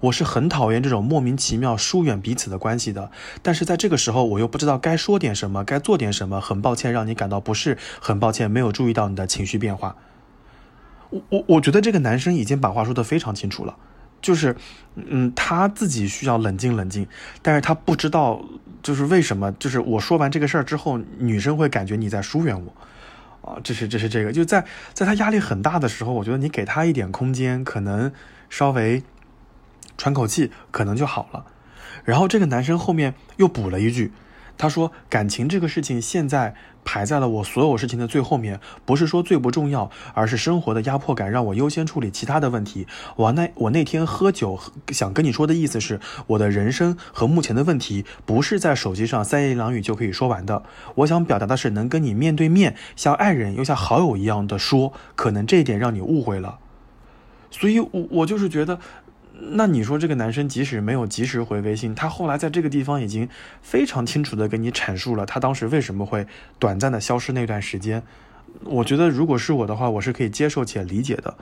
[0.00, 6.40] 我是很讨厌这种莫名其妙疏远彼此的关系的，但是在这个时候我又不知道该说点什么，该做点什么。
[6.40, 9.94] 很抱歉让你感到不适，很抱歉没有注意到你的情绪变化。
[11.10, 13.76] 我我我觉得这个男生已经把话说得非常清楚了。
[14.22, 14.56] 就是，
[14.94, 17.06] 嗯，他自己需要冷静冷静，
[17.42, 18.42] 但是他不知道，
[18.82, 22.72] 就是为什么，就是我说完这个事儿之后，女生会感觉你在疏远我，
[23.50, 28.12] 啊，这是这是这个，就在在他压力很大的时候，我觉得你给他一点空间，可能
[28.48, 29.02] 稍微
[29.98, 31.44] 喘口气，可能就好了。
[32.04, 34.12] 然后这个男生后面又补了一句。
[34.58, 42.86] 他说：“感情这个事情现在排在了我所有事情的最后面，不是说最不重要，而是生活的压迫感让我优先处理其他的问题。
[43.16, 50.62] 我那我那天喝酒想跟你说的意思是，我的人生和目前的问题不是在手机上三言两语就可以说完的。
[50.96, 54.92] 我想表达的是能跟你面对面，像爱人又像好友一样的说。
[55.14, 56.58] 可能这一点让你误会了，
[57.50, 58.78] 所以，我我就是觉得。”
[59.44, 63.28] 那你说这个男生即使没有及时回微信，他后来在这个地方已经
[63.60, 66.26] 非常清楚的给你阐述了他当时为什么会
[66.60, 68.02] 短暂的消失那段时间。
[68.64, 71.34] 我觉得如果是我的话，我是可以接受且理解的。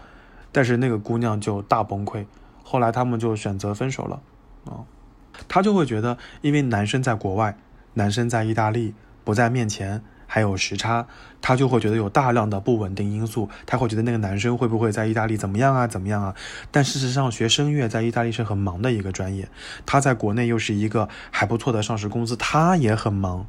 [0.51, 2.25] 但是那个姑娘就大崩溃，
[2.63, 4.21] 后来他们就选择分手了。
[4.65, 4.83] 啊，
[5.47, 7.57] 她就会觉得，因为男生在国外，
[7.95, 10.03] 男生在意大利，不在面前。
[10.33, 11.09] 还有时差，
[11.43, 16.37] 他就会觉得有大量的不稳定因素，他会觉得那个男生会不会在意大利怎么样啊，怎么样啊？
[16.71, 19.49] 但事实上，学声乐在意大利是很忙的一个专业，
[19.85, 23.45] 他在国内又是一个还不错的上市公司，他也很忙。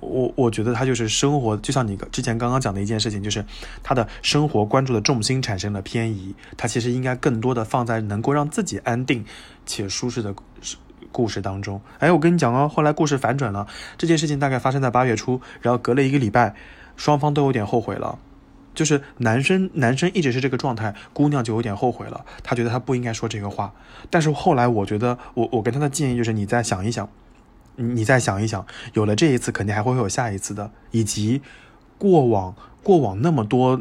[0.00, 3.44] 我我觉得他就是生活，就像你之前刚刚讲的一件事情，就是
[3.84, 9.24] 他的生活关注的重心产生了偏移，他其实应该更多的放在能够让自己安定
[9.64, 10.34] 且舒适的。
[11.14, 13.68] 故事当中，哎，我跟你讲哦，后来故事反转了。
[13.96, 16.56] 这件事情大概发生在八月初，然后隔了一个礼拜，
[16.96, 18.18] 双方都有点后悔了。
[18.74, 22.24] 就是男生，男生一直是这个状态，姑娘就有点后悔了。
[22.42, 23.72] 她觉得她不应该说这个话。
[24.10, 27.08] 但是后来，我觉得我我跟他的建议就是，你再想一想，
[27.76, 31.42] 你再想一想，有了这一次，肯定还会有下一次的，以及
[31.96, 33.80] 过往过往那么多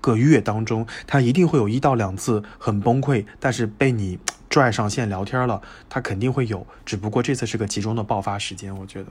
[0.00, 4.18] 个月当中，他一定会有一到两次很崩溃，但是被你。
[4.52, 9.06] 拽上线聊天了，他肯定会有，只不过这次是个集中的爆发时间，我觉得。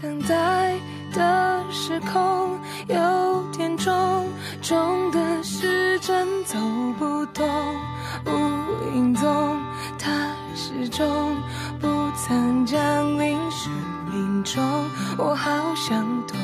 [0.00, 0.74] 等待
[1.12, 4.26] 的时空有点重，
[4.62, 6.58] 重的时针走
[6.98, 7.46] 不动，
[8.24, 9.60] 无影踪，
[9.98, 11.36] 他始终
[11.78, 12.80] 不曾降
[13.18, 13.70] 临生
[14.10, 14.64] 命中。
[15.18, 16.38] 我好想懂，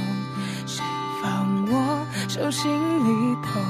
[0.66, 0.85] 谁
[1.22, 3.62] 放我手心里捧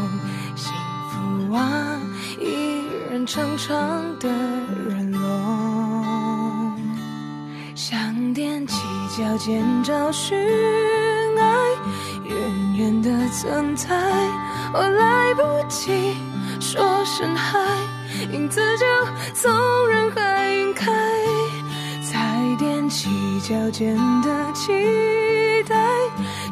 [0.56, 0.72] 幸
[1.12, 2.00] 福啊？
[2.40, 4.28] 一人长长的
[4.88, 6.74] 人龙，
[7.74, 7.98] 想
[8.34, 8.76] 踮起
[9.16, 10.38] 脚尖找寻
[11.38, 11.44] 爱，
[12.24, 12.34] 远
[12.76, 13.94] 远的存在，
[14.72, 16.16] 我来不及
[16.58, 17.60] 说声嗨，
[18.32, 18.86] 影子就
[19.34, 19.52] 从
[19.88, 20.90] 人海晕开，
[22.58, 23.08] 踮起
[23.40, 24.72] 脚尖的期
[25.68, 25.76] 待，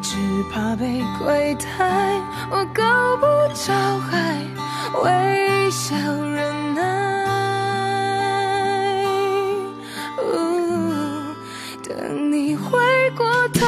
[0.02, 0.16] 只
[0.52, 1.66] 怕被亏待，
[2.50, 2.82] 我够
[3.18, 4.42] 不着海。
[5.04, 6.80] 微笑忍耐，
[11.82, 12.70] 等你回
[13.16, 13.60] 过头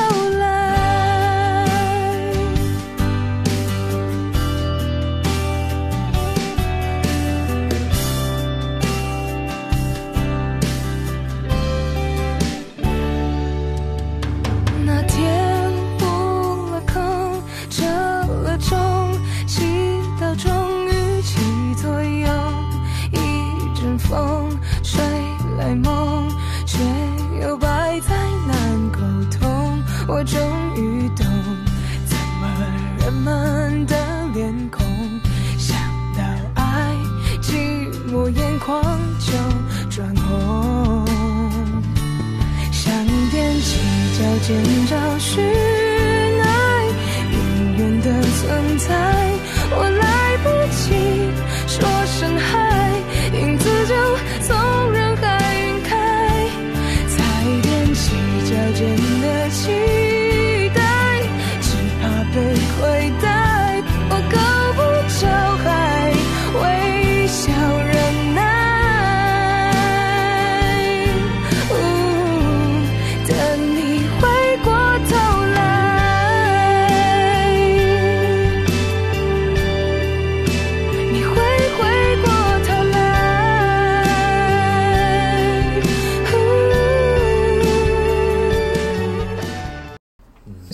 [44.42, 44.96] 尖找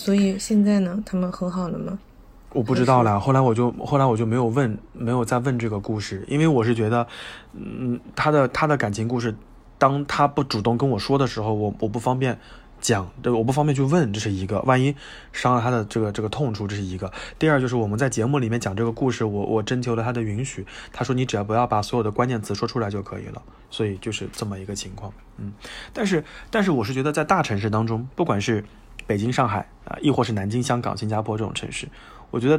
[0.06, 1.98] 所以现在呢，他们和好了吗？
[2.52, 7.04] 我不知道了，后来我就后来我就没有问，没有再问这个故事，因为我是觉得，
[7.54, 9.34] 嗯，他的他的感情故事，
[9.78, 12.38] 当他不主动跟我说的时候，我我不方便
[12.80, 14.94] 讲，对，我不方便去问，这是一个，万一
[15.32, 17.12] 伤了他的这个这个痛处，这是一个。
[17.36, 25.52] 第二就是我们在节目里面讲这个故事，我我征求了他的允许，他说你只要不要把所有的关键词说出来就可以了，所以就是这么一个情况，嗯，
[25.92, 28.64] 但是但是我是觉得在大城市当中，不管是
[29.06, 31.86] 北京、上海啊，亦或是南京、香港、新加坡这种城市，
[32.30, 32.56] 我觉得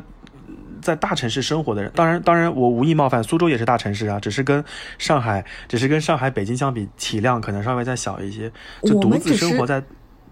[0.48, 4.64] 嗯在大城市生活的人，当然，当然，我无意冒犯，苏州也是大城市啊，只是跟
[4.98, 8.52] 上海，只是跟上海、北京相比，体量可能稍微再小一些，
[8.84, 9.84] 就独自生活在。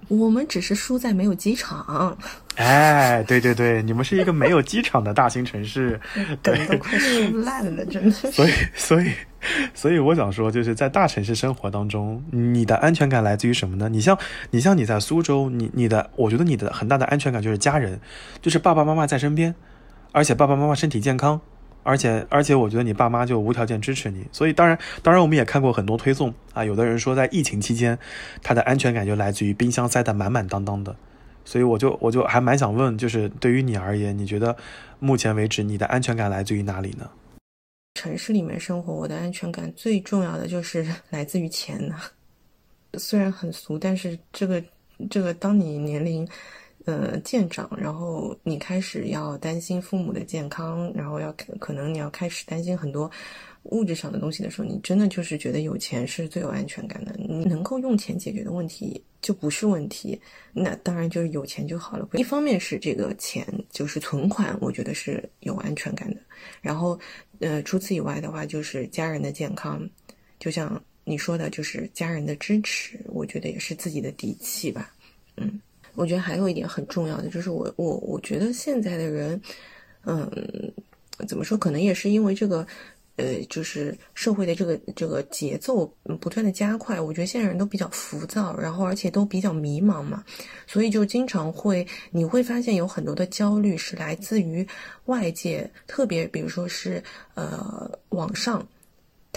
[0.07, 2.16] 我们只是输在没有机场，
[2.57, 5.99] 哎，对对对，你们是一个没有机场的大型城市，
[6.43, 8.32] 对都快输烂了，真的是。
[8.32, 9.11] 所以，所以，
[9.73, 13.89] 所以，我想说，就是在大城市生活当中，你的安全感来自于什么呢？
[13.89, 14.17] 你像，
[14.51, 17.99] 你像你在苏州，你你的，我觉得你的很大的安全感就是家人，
[18.41, 19.53] 就是爸爸妈妈在身边，
[20.11, 21.39] 而且爸爸妈妈身体健康，
[21.83, 24.25] 而且而且我觉得你爸妈就无条件支持你。
[24.31, 27.97] 所以，当然，当然，我们也看过很多推送啊，有的人说在疫情期间，
[28.41, 30.95] 他的安全感就来自于冰箱塞得满满当当的。
[31.47, 34.55] 所以我就我就还蛮想问，就是对于你而言，你觉得
[34.99, 37.07] 目前为止你的安全感来自于哪里呢？
[37.95, 41.99] 城市里面生活，我的安全感最重要的就是 来自于钱呢。
[42.99, 44.63] 虽然很俗，但是这个
[45.09, 46.27] 这个，当你年龄
[46.85, 53.09] 呃渐长，然后你开始要担心父母的健康，然后要可能你要开始担心很多
[53.72, 57.16] 物质上的东西的时候，你真的就是觉得有钱是最有安全感的。
[57.18, 60.20] 你能够用钱解决的问题就不是问题，
[60.53, 62.07] 那当然就是有钱就好了。
[62.13, 66.18] 一方面是这个钱就是存款，我觉得是有安全感的。
[66.61, 66.99] 然后
[67.39, 69.88] 呃，除此以外的话，就是家人的健康，
[70.39, 74.93] 就像你说的，就是家人的支持，我觉得也是自己的底气吧。
[75.38, 75.59] 嗯，
[75.95, 79.41] 我觉得还有一点很重要的，就是我我我觉得现在的人，
[80.05, 80.30] 嗯，
[81.28, 81.57] 怎么说？
[81.57, 82.66] 可能也是因为这个，
[83.16, 85.86] 呃，就是社会的这个这个节奏
[86.20, 90.24] 不断的加快，我觉得现在人都比较浮躁，然后而且都比较迷茫嘛，
[90.68, 94.68] 所以就经常会你会发现有很多的焦虑是来自于
[95.05, 97.03] 外界，特别比如说是
[97.34, 98.66] 呃网上。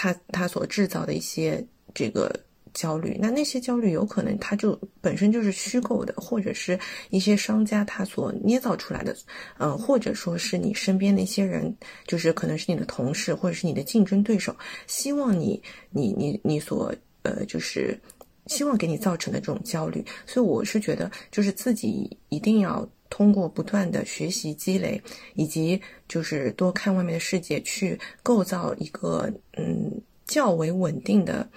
[0.01, 1.61] 他他所制造的一些
[1.93, 2.33] 这个
[2.75, 6.79] 焦虑，那那些焦虑有可能它就本身就是虚构的，或者是
[7.11, 9.17] 一些商家他所捏造出来的，
[9.59, 11.75] 呃，或者说是你身边的一些人，
[12.07, 14.55] 就是可能是你的同事或者是你的竞争对手，
[14.87, 17.99] 希望你你你你所呃就是
[18.47, 22.89] 希望给你造成的这种焦虑，所以我是觉得就是自己一定要。
[23.11, 25.01] 通过不断的学习积累，
[25.35, 29.91] 以及就是多看外面的世界，去构造一个嗯
[30.27, 31.49] 较为稳定的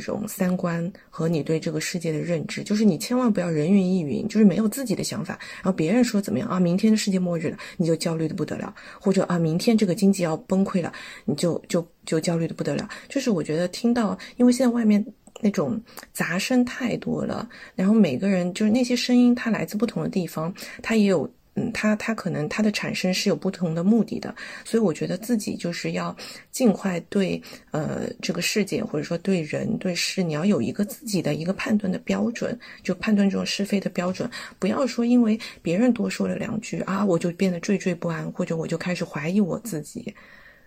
[0.00, 2.62] 这种三观和你对这个世界的认知。
[2.62, 10.92] 就是你千万不要人云亦云，就是没有自己的想法，然后别人说怎么样啊，明天的世界末日了，你就焦虑的不得了，或者啊，明天这个经济要崩溃了，
[11.24, 12.88] 你就就就焦虑的不得了。
[13.08, 15.04] 就是我觉得听到，因为现在外面。
[15.40, 15.78] 那种
[16.12, 24.34] 杂声太多了，然后每个人就是那些声音，它来自不同的地方，它也有，嗯，它它可能它的产生是有不同的目的的，
[24.64, 26.14] 所以我觉得自己就是要
[26.50, 27.40] 尽快对
[27.70, 34.28] 呃这个世界或者说对人对事，你要有一个自己的一个判断的标准，就判断这种是非的标准，
[34.58, 40.12] 不要说因为别人多说了两句啊，我就变得惴惴不安，或者我就开始怀疑我自己。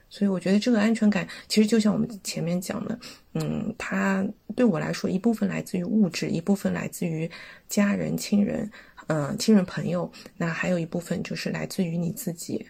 [0.09, 2.97] 所以我觉得这个安全感，其实就像我们前面讲的，
[3.33, 4.25] 嗯，它
[4.55, 7.29] 对我来说，一部分来自于物质，一部分来自于
[7.67, 8.71] 家人、亲人，
[9.08, 12.68] 嗯、亲人朋友，那还有一部分就是来自于你自己。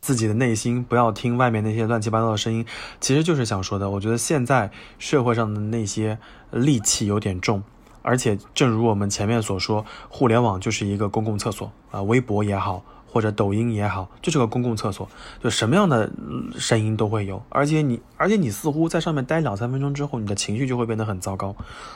[0.00, 2.64] 自己的内心，不要听外面那些乱七八糟的声音。
[3.00, 6.18] 其实就是想说的，我觉得现在社会上的那些
[6.52, 7.62] 戾气有点重，
[8.02, 12.84] 而且正如我们前面所说，互联网就是一个公共厕所啊，微博也好。
[13.14, 15.08] 或者抖音也好，就是个公共厕所，
[15.40, 16.10] 就什么样的
[16.58, 21.54] 声音都会有，而且你，而且你似乎在上面待两三分钟之后，你的情绪就会变得很糟糕，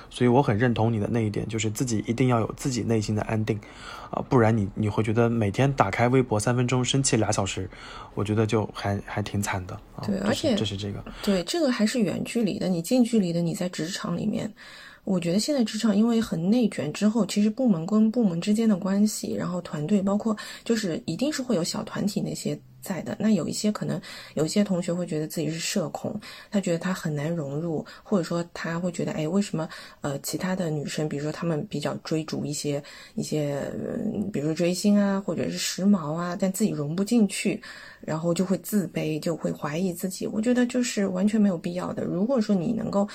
[0.08, 3.58] 所以我很认同你的那一点，就是自己一定要有自己内心的安定，
[4.12, 7.68] 啊，不然你你会觉得每天打开微博三分钟生气俩小时，
[8.14, 9.76] 我觉得就还还挺惨的。
[10.06, 14.54] 对，而且这是这个，对，这个还是远距离的，你近距离的你在职场里面。
[15.08, 23.16] 我觉得现在职场因为很内卷，之后其实部门跟部门之间的关系，然后团队包括就是一定是会有小团体那些在的。
[23.18, 23.98] 那有一些可能
[24.34, 29.66] 有一些同学会觉得自己是社恐，他觉得他很难融入，或者说他会觉得，哎，为什么
[30.02, 32.82] 呃其他的女生，比如说他们比较追逐一些
[33.14, 33.62] 一些，
[34.30, 37.58] 比如说追星啊，或者是时髦啊，但自己融不进去，
[38.02, 40.26] 然后就会自卑，就会怀疑自己。
[40.26, 42.04] 我觉得就是完全没有必要的。
[42.04, 43.08] 如果说你能够。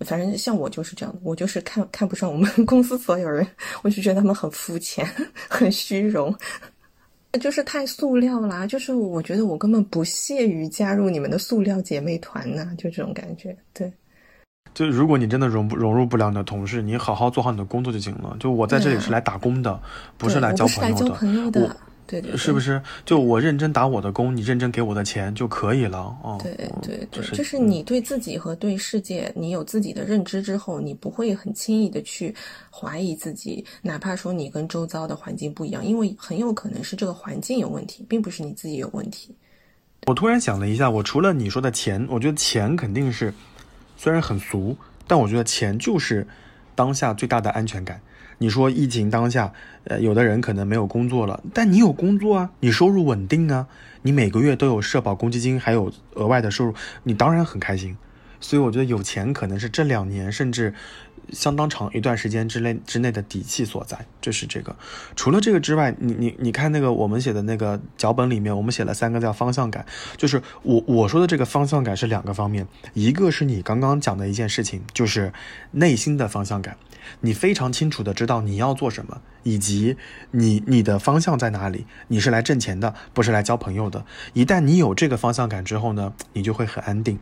[0.00, 3.46] 反正像我就是这样的，我就是看看不上我们 公司所有人，
[3.82, 5.06] 我就觉得他们很肤浅、
[5.48, 6.34] 很虚荣，
[7.40, 8.66] 就是太塑料啦。
[8.66, 13.56] 就是我觉得我根本不屑于加入你们的塑料姐妹团呢，就这种感觉。
[13.72, 13.92] 对，
[14.74, 18.36] 就如果你真的融不融入不了你的同事，你好好做好你的工作就行了。
[18.40, 19.80] 就我在这里是来打工的，
[20.18, 20.90] 不是来交朋
[21.34, 21.76] 友的。
[22.20, 22.82] 对对，是不是？
[23.06, 26.14] 就我认真打我的工，你认真给我的钱就可以了。
[26.22, 32.34] 哦，对对对，就是你对自己和对世界，你有自己的认知之后，你不会很轻易的去
[32.70, 39.34] 怀疑自己，哪怕说你跟周遭的环境不一样，因为很有可能是这个环境有问题，并不是你自己有问题。
[40.06, 43.32] 我突然想了一下，我除了你说的钱，我觉得钱肯定是，
[43.96, 46.26] 虽然很俗，但我觉得钱就是
[46.74, 47.98] 当下最大的安全感。
[48.42, 49.52] 你说疫情当下，
[49.84, 53.68] 呃，有的人可能没有工作了，但你有工作啊，你收入稳定啊，
[54.02, 56.74] 你每个月都有社保公积金，还有额外的收入，
[57.04, 57.96] 你当然很开心。
[58.40, 60.74] 所以我觉得有钱可能是这两年甚至。
[61.32, 64.74] 相当长一段时间之内之内的底气所在，这是这个。
[65.14, 69.86] 除了这个之外，你你你看那个我们写的那个脚本里面，我们写了三个叫方向感，
[70.16, 75.32] 就是我我说的这个方向感是两个方面，一个是你刚刚讲的一件事情，就是
[75.70, 76.76] 内心的方向感，
[77.20, 79.20] 你非常清楚的知道你要做什么。
[79.44, 79.96] 以及
[80.30, 81.84] 你你的方向在哪里？
[82.06, 84.04] 你是来挣钱的，不是来交朋友的。
[84.34, 87.18] 一旦你有这个方向感之后呢，你就会很安定。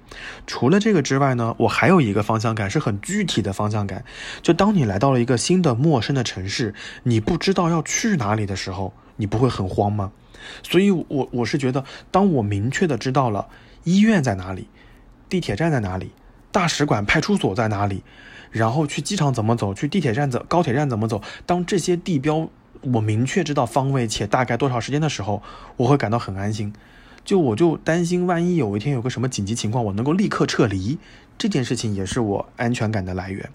[0.47, 4.05] 除了这个之外呢，我还有一个方向感是很具体的方向感。
[4.43, 6.75] 就当你来到了一个新的陌生的城市，
[7.05, 10.13] 你不知道要去哪里的时候，你不会很慌吗？
[10.63, 13.49] 所以，我我是觉得，当我明确的知道了
[13.85, 14.69] 医院在哪里，
[15.31, 16.13] 地铁站在哪里，
[16.53, 18.03] 大使馆、派出所在哪里。
[18.51, 19.73] 然后去机场怎么走？
[19.73, 21.23] 去地铁站怎高铁站怎么走？
[21.47, 22.49] 当这些地标
[22.83, 25.43] 我明确知道方位且大概多少时间的时候，
[25.77, 26.73] 我会感到很安心。
[27.25, 30.99] 就我就担心，万一有一天有个什么紧急情况，我能够立刻撤离，
[31.37, 33.51] 这件事情也是我安全感的来源。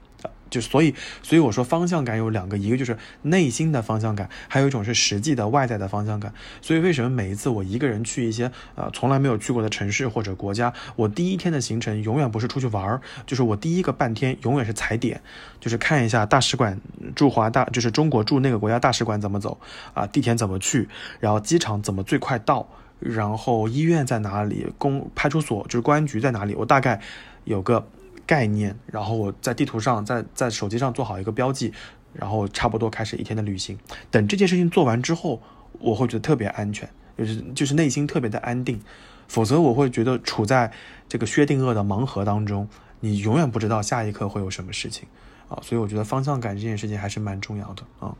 [0.49, 6.33] 就所以，所以我说方向感有两个，一个就是内心的方向感，还有一种是实际的外在的方向感。
[6.61, 15.21] 所以为什么每一次我一个人去一些呃从来没有去过的城市或者国家，我第一天的行程永远不是出去玩儿，就是我第一个半天永远是踩点，
[15.59, 16.79] 就是看一下大使馆
[17.15, 19.59] 驻华大，就是中国驻那个国家大使馆怎么走
[19.93, 20.87] 啊，地铁怎么去，
[21.19, 22.67] 然后机场怎么最快到，
[22.99, 27.01] 然后医院在哪里，公派出所就是公安局在哪里，我大概
[27.43, 27.87] 有个。
[28.25, 31.71] 概念，然后我在地图上，在在手机上做好一个标记，
[32.13, 33.77] 然后差不多开始一天的旅行。
[34.09, 35.41] 等这件事情做完之后，
[35.79, 38.81] 我会觉得特别安全，就是就是内心特别的安定。
[39.27, 40.71] 否则我会觉得处在
[41.09, 42.67] 这个薛定谔的盲盒当中，
[42.99, 45.07] 你永远不知道下一刻会有什么事情
[45.49, 45.57] 啊。
[45.61, 48.15] 所以我觉得方向感这件事情还是蛮重要的啊。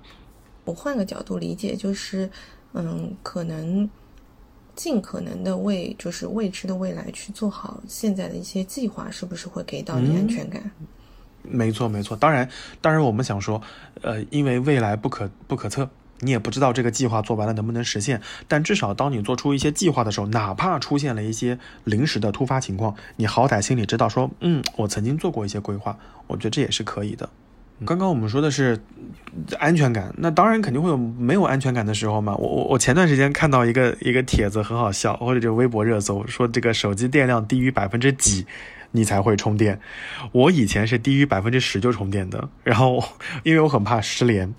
[0.63, 2.29] 我换个角度理解，就是
[2.73, 3.89] 嗯，可能。
[4.75, 10.71] 尽可能的为就是未知的未来去做好现在的一些计划，是不是会给到你安全感？
[11.41, 12.17] 没错，没错。
[12.17, 12.49] 当然，
[12.81, 13.61] 当然，我们想说，
[14.01, 15.87] 呃，因为未来不可不可测，
[16.21, 18.19] 你也不知道这个计划做完了能不能实现。
[18.47, 27.29] 但至少当你做出一些计划的时候，哪怕出现了一些临时的突发情况，你好歹心里知道说，嗯，我曾经做过一些规划，我觉得这也是可以的。
[27.83, 28.79] 刚刚我们说的是
[29.59, 32.33] 安全感，那当然肯定会有没有安全感的时候嘛。
[32.35, 38.45] 我我我前段时间看到一个一个帖子很好笑，或者就微博热搜说这个手机电量低于百分之几。
[38.91, 39.79] 你才会充电。
[40.31, 43.03] 我以前是低于百分之十就充电的，然后
[43.43, 44.53] 因为我很怕失联，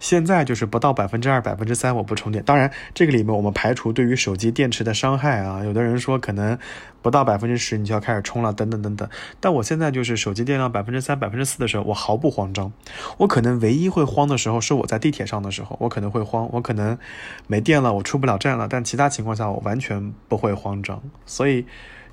[0.00, 2.42] 现在就是不到百分之二、百分之三我不充电。
[2.44, 5.64] 当然，这个里面我们排除对于手机电池的伤害啊。
[5.64, 6.58] 有的人说可能
[7.02, 9.08] 不到百分之十你就要开始充了，等等等等。
[9.40, 12.72] 但我现在就是手机电量百分之三、百分之四的时候，我毫不慌张。
[13.18, 16.98] 我可能唯一会慌的时候是我在地铁上的时候，我可能会慌，我可能
[17.46, 18.66] 没电了，我出不了站了。
[18.68, 21.66] 但其他情况下我完全不会慌张，所以。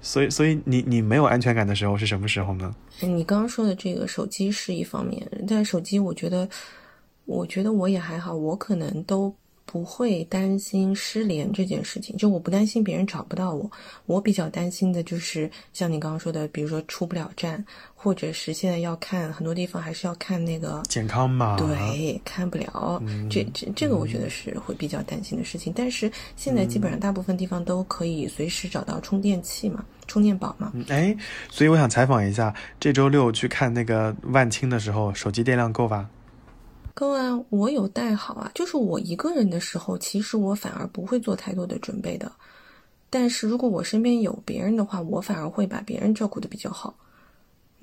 [0.04, 2.76] 所以，所以你你没有安全感的时候是什么时候呢？
[2.99, 6.47] 你刚刚说的这个手机是一方面，但手机我觉得，
[7.26, 9.34] 我觉得我也还好，我可能都
[9.66, 13.72] 不会担心失联这件事情，就我不担心别人找不到我，
[14.06, 17.66] 我比较担心的就是像你刚刚说的，比如说出不了站，
[18.04, 25.72] 或者是现在要看很多地方还是要看那个健康码，对，看不了，这这这个我觉得是会比较担心的事情。
[25.74, 30.74] 但是现在基本上大部分地方都可以随时找到充电器嘛，充电宝嘛。
[30.76, 31.16] 嗯哎，
[31.49, 36.10] 所以我想采访一下，这周六去看那个万青的时候，手机电量够吧？
[36.93, 38.51] 够啊，我有带好啊。
[38.54, 42.30] 就是我一个人的时候，其实我反而不会做太多的准备的。
[43.10, 46.93] 但是如果我身边有别人的话，我反而会把别人照顾的比较好。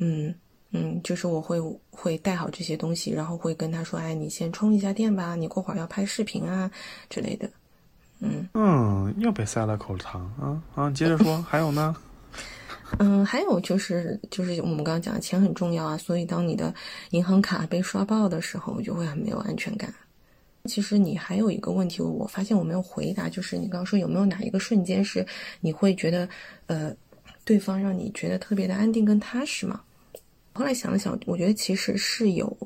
[0.01, 0.35] 嗯
[0.73, 6.71] 嗯，就是我会会带好这些东西，然后会跟他说：“哎，你先充一下电吧，你过会儿要拍视频啊
[7.09, 7.49] 之类的。”
[8.23, 10.91] 嗯嗯，又被塞了口糖啊啊！
[10.91, 11.97] 接着说，还有呢？
[12.99, 16.75] 嗯，还有就是就是我们刚刚讲的钱很重要啊，所以当你的
[17.11, 19.93] 银行卡被刷爆的时候，就会很没有安全感。
[20.67, 25.27] 其实你还有一个问题，我发现我没有回答，就是你刚刚说有没有哪一个瞬间是
[25.61, 26.29] 你会觉得
[26.67, 26.95] 呃
[27.45, 29.81] 对方让你觉得特别的安定跟踏实吗？
[30.53, 32.57] 后来想了想，我觉得其实是有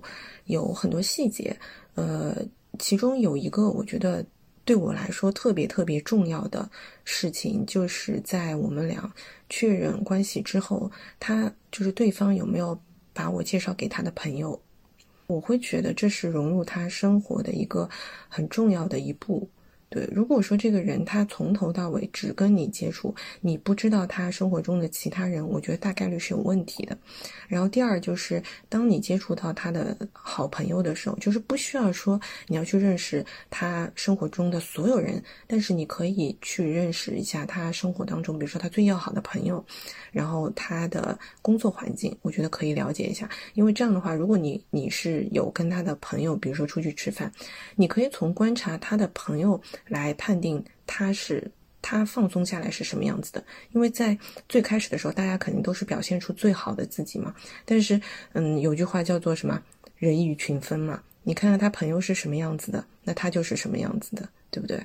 [0.47, 1.57] 有很多细节，
[1.95, 2.37] 呃，
[2.79, 4.25] 其中有一个我觉得
[4.65, 6.69] 对我来说特别特别重要的
[7.05, 9.13] 事情，就是在我们俩
[9.49, 12.79] 确认关系之后，他就是对方有没有
[13.13, 14.59] 把我介绍给他的朋友，
[15.27, 17.89] 我会觉得这是融入他生活的一个
[18.29, 19.49] 很重要的一步。
[19.95, 26.99] 对，如果说这个人他从头到尾只跟你接触，你不知道他生活中的其他人，我觉得大概率是有问题的。
[27.47, 39.65] 然后第二就是，当你接触到他的好朋友的时候，就是不需要说你要去认识他生活中的所有人，但是你可以去认识一下他生活当中，比如说他最要好的朋友，
[40.11, 43.31] 然后他的工作环境，我觉得可以了解一下。
[43.55, 47.31] 因为这样的话，如果你你是有跟他的朋友，比如说出去吃饭，
[47.77, 51.51] 你可以从观察他的朋友来判定他是
[51.83, 53.45] 他放松下来是什么样子的。
[53.73, 54.19] 因为在
[54.49, 57.35] 最开始的时候，大家肯定都是表现出最好的自己嘛。
[57.65, 58.01] 但是，
[58.33, 59.63] 嗯，有句话叫做什么
[59.97, 61.03] “人以群分”嘛。
[61.23, 64.85] 你看看他朋友是什么样子的，那他就是什么样子的，对不对？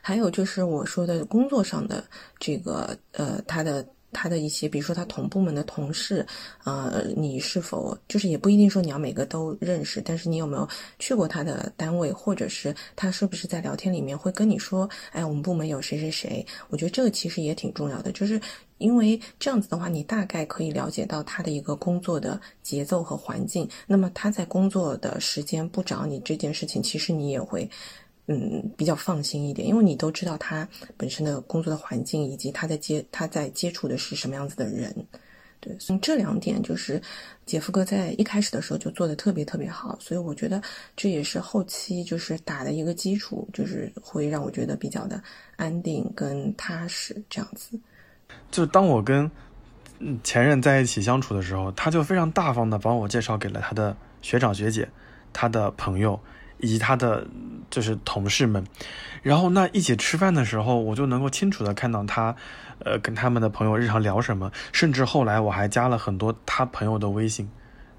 [0.00, 2.04] 还有就是我说的工作上的
[2.38, 6.26] 这个呃，他的他的一些，比如说他同部门的同事，
[6.64, 10.66] 呃，你是否就是也不一定说你要每个都认识，但是你有没有
[10.98, 16.46] 去过他的单位，或者是他是不是在聊天里面会跟你说，哎，我们部门有谁谁谁？
[16.70, 18.40] 我觉得这个其实也挺重要的，就是
[18.78, 23.68] 因为这样子的话，你大概可以了解到他的一个工作的节奏和环境。
[23.86, 27.68] 那么他在工作的时间不找你这件事情，其实你也会。
[28.26, 30.66] 嗯，比较放心一点，因为你都知道他
[30.96, 34.94] 本身的工作的环境，以及他在接他在接触的是什么样子的人，
[35.60, 37.00] 对，所以这两点就是
[37.44, 40.62] 杰夫哥在一开始的时候就做的特别特别好，所以我觉得
[40.96, 45.22] 这也是后期就是打的一个基础，就是会让我觉得比较的
[45.56, 47.78] 安定跟踏实这样子。
[48.50, 49.30] 就当我跟
[49.98, 54.88] 嗯前任在一起相处的时候，他就非常大方的把我介绍给了他的学长学姐、
[55.32, 56.18] 他的朋友
[56.64, 57.26] 以及他的
[57.68, 58.64] 就是同事们。
[59.22, 62.34] 然后那一起吃饭的时候，我就能够清楚的看到他，
[62.78, 64.50] 呃，跟他们的朋友日常聊什么。
[64.72, 67.48] 甚至后来我还加了很多他朋友的微信，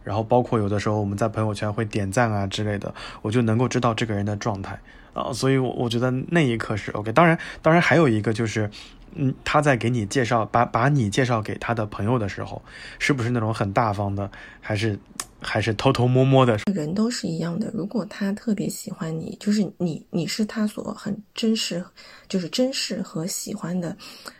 [0.04, 4.80] 然后包括有的时候我们在朋友圈会点赞啊之类的，我就能够知道这个人的状态
[5.14, 5.32] 啊。
[5.32, 7.12] 所以我，我觉得那一刻是 OK。
[7.12, 8.70] 当然，当然还有一个就是。
[9.18, 12.62] 嗯，他在给你介绍，把把你介绍给他的朋友的时候，
[13.00, 15.00] 是不是那种很大方的，还是
[15.42, 16.58] 还是偷偷摸摸的？
[16.74, 21.84] 人都是一样的，如果他特别喜欢你，就是你你是他所很珍视，
[22.28, 23.96] 就是珍视和喜欢的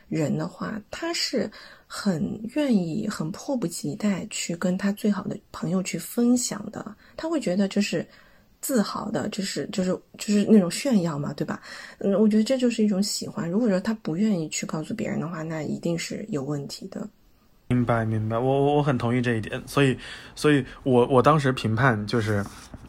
[0.08, 1.50] 人的话，他是
[1.86, 8.06] 很愿意、很迫不及待去跟他最好的朋友去分享的，他会觉得就是。
[8.62, 11.60] 自豪的，就是就是就是那种炫耀嘛，对吧？
[11.98, 13.48] 嗯，我觉得这就是一种喜欢。
[13.48, 17.08] 如果说他不愿意去告诉别人的话，那一定是有问题的。
[17.68, 19.60] 明白，明白，我我我很同意这一点。
[19.66, 19.98] 所以，
[20.36, 22.44] 所以我我当时评判就是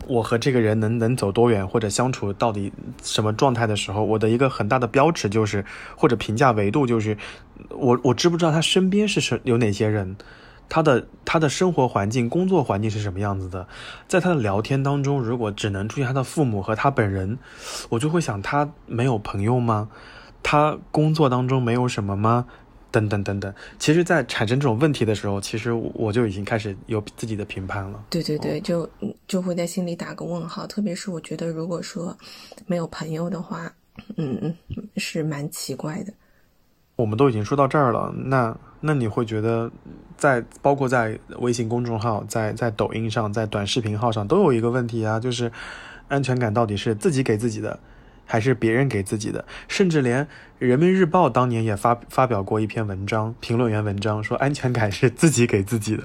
[0.08, 2.72] 我和这个人能能走多远，或者相处到底
[3.02, 5.66] 什么状态的时候，我的一个很大的标尺就是
[5.96, 7.18] 或者评价维度就是
[7.70, 10.16] 我我知不知道他身边是什有哪些人。
[10.70, 13.66] 他的他的生活环境、工作环境是什么样子的？
[14.06, 17.40] 在他的聊天当中，如果只能出现他的父母和他本人，
[17.88, 19.88] 我就会想他没有朋友吗？
[20.44, 22.46] 他工作当中没有什么吗？
[22.98, 23.54] 等等等等。
[23.78, 28.04] 其实，在产生这种问题的时候，其实我就已经开始有自己的评判了。
[28.10, 28.90] 对对对，就
[29.28, 30.66] 就会在心里打个问号。
[30.66, 32.18] 特别是我觉得，如果说
[32.66, 33.72] 没有朋友的话，
[34.16, 34.56] 嗯嗯，
[34.96, 36.12] 是蛮奇怪的。
[36.96, 39.72] 我们都已经说到这儿了，那那你会觉得，
[40.18, 45.52] 在包括在微信公众号、在在抖音上、在短视频号上都有一个问题啊，就是
[46.08, 47.80] 安全感到底是自己给自己的，
[48.28, 49.44] 还是别人给自己的？
[49.68, 50.28] 甚至连
[50.60, 56.04] 人民日报当年也发发表过一篇文章，评论员文章说安全感是自己给自己的。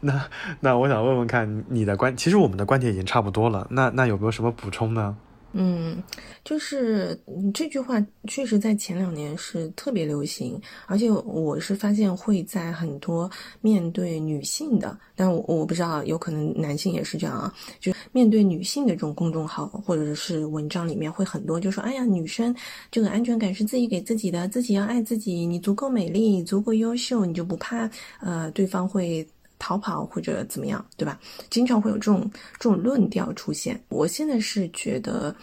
[0.00, 0.26] 那
[0.60, 5.16] 那我想问问看你的观，其实我们的观点已经差不多了，那那有没有什么补充呢？
[5.52, 6.02] 嗯，
[6.44, 7.18] 就是
[7.52, 13.28] 这句话确实在前两年是特别流行，而且我是发现会在很多
[13.60, 22.54] 面对女性的，但我我不知道，有可能男性也是这样啊，就面对女性的这种公众号或者是文章里面会很多，就说哎呀，女生
[22.90, 27.90] 这个安全感是自己给自己的，自己要爱自己，你足够美丽，足够优秀，你就不怕
[28.20, 29.26] 呃对方会。
[29.60, 31.20] 逃跑或者怎么样，对吧？
[31.50, 33.80] 经常会有这种这种论调出现。
[33.88, 35.36] 我现在是觉得，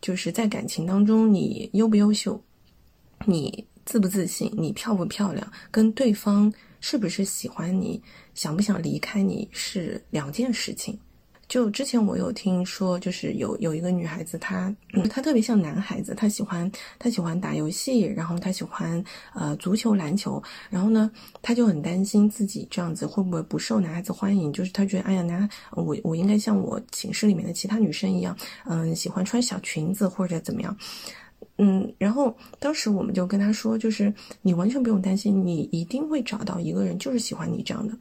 [0.00, 2.42] 就是在感情当中，你优不优秀，
[3.26, 8.02] 你自不自信，你漂不漂亮，跟对方是不是喜欢你，
[8.34, 10.98] 想不想离开你是两件事情。
[11.50, 14.72] 就之前我有听说，就是有有一个女孩子，她，
[15.10, 19.02] 她特别像男孩子，她喜欢她喜欢打游戏，然后她喜欢
[19.34, 20.40] 呃足球、篮球，
[20.70, 21.10] 然后呢，
[21.42, 28.36] 她就很担心自己这样子会不会不受男孩子欢迎，就是她觉得哎呀，男我我应该像我寝室里面的其他女生一样，
[28.66, 30.76] 嗯，喜欢穿小裙子或者怎么样，
[31.58, 37.92] 嗯，然后当时我们就跟她说，就是你完全不用担心，你一定会找到一个人，就是喜欢你这样的。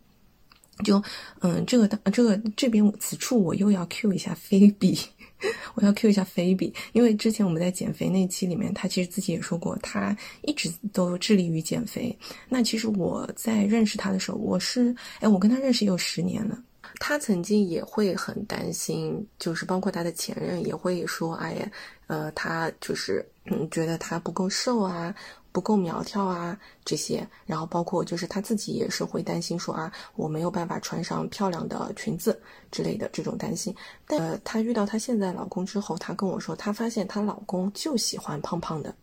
[0.84, 1.02] 就，
[1.42, 4.98] 嗯，这个这个这边此处我又要 Q 一下菲比，
[5.76, 12.18] 我要 Q 一下菲比，因为之前我们在减肥那期里面，他其实自己也说过，他一直都致力于减肥。
[12.48, 16.58] 那其实我在认识他的时候，我是，哎，我跟他认识有十年了。
[17.00, 21.72] 他曾经也会很担心，就是包括他的前任也会说，哎呀，
[22.08, 25.14] 呃，他就是嗯，觉得他不够瘦啊。
[25.52, 32.40] 不够苗条啊，这些，然后包括就是她自己也是会担心说啊，我没有办法穿上漂亮的裙子
[32.72, 33.76] 之类的这种担心。
[34.06, 38.94] 但呃，她遇到她现在老公之后，她跟我说，她发现她老公就喜欢胖胖的，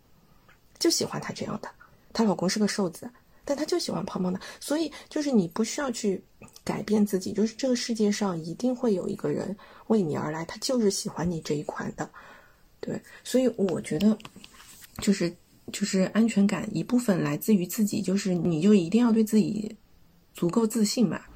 [0.78, 1.68] 就喜欢她这样的。
[2.12, 3.10] 她老公是个瘦子，
[3.44, 4.40] 但她就喜欢胖胖的。
[4.60, 6.22] 所以就是你不需要去
[6.62, 9.56] 改变自己，就是这个世界上一定会有一个人
[9.88, 12.08] 为你而来，他就是喜欢你这一款的。
[12.78, 14.16] 对，所以我觉得
[14.98, 15.34] 就是。
[15.72, 19.76] 就是安全感一部分来自于自己，就是你就一定要对自己
[20.32, 21.28] 足够自信吧。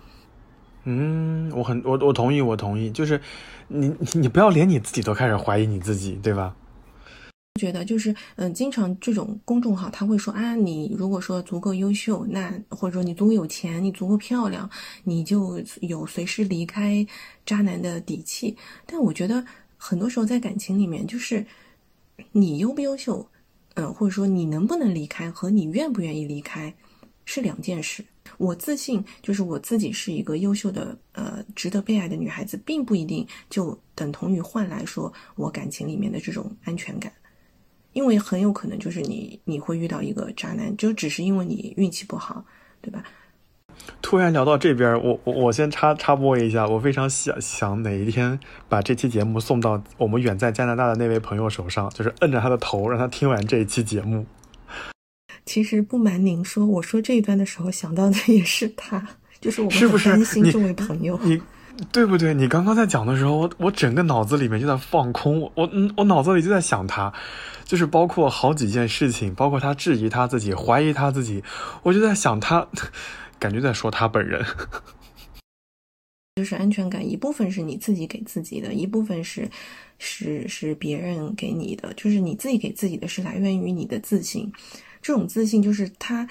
[0.84, 2.90] 嗯，我很我我同意，我同意。
[2.90, 3.20] 就是
[3.68, 6.56] 你你不要连你自己都开始怀疑你自己，对吧？
[7.60, 14.70] 觉得就是嗯，经常这种公众号他会说啊，你如果说足够优秀，那或者说你足够有钱，你足够漂亮，
[15.04, 17.06] 你就有随时离开
[17.44, 18.56] 渣男的底气。
[18.86, 19.44] 但我觉得
[19.76, 21.44] 很多时候在感情里面，就是
[22.32, 23.28] 你优不优秀。
[23.80, 26.74] 嗯，或者说你能不能离开和你愿不愿意离开
[27.24, 28.04] 是两件事。
[28.36, 37.12] 我自信，就是我自己是一个优秀的、呃，值得被爱的女孩子，并不一定就等同于换来说我感情里面的这种安全感，
[37.92, 42.44] 因为很有可能就是你你会遇到一个渣男，就只是因为你运气不好，
[42.80, 43.02] 对吧？
[44.02, 54.26] 突然聊到这边，我我我先插插播一下，我非常想想哪一天把这期节目送到我们远在加拿大的那位朋友手上，就是摁着他的头，让他听完这一期节目。
[55.44, 59.06] 其实不瞒您说，我说这一段的时候想到的也是他，
[59.40, 61.18] 就是我是不是担心这位朋友？
[61.22, 61.40] 你
[61.92, 62.34] 对不对？
[62.34, 67.12] 你刚刚在讲的时候，我我整个脑子里面就在放空，我我我脑子里就在想他，
[67.64, 71.44] 就是包括好几件事情，包括他质疑他自己，怀疑他自己，
[71.82, 72.66] 我就在想他。
[73.40, 74.44] 感觉在说他本人，
[76.36, 79.50] 就是安全感一部分是你自己给自己的，一部分是
[79.98, 81.92] 是是别人给你的。
[81.94, 84.52] 就是你自己给自己的是来源于你的自信，
[85.00, 86.28] 这种自信就是他，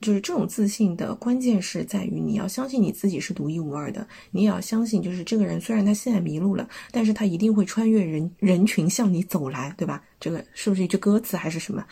[0.00, 10.02] 就是这种自信的关键是在于你要相信你自己是独一无二的，你也要相信就是这个人虽然他现在迷路了，但是他一定会穿越人人群向你走来，对吧？
[10.18, 11.86] 这个是不是一句歌词还是什么？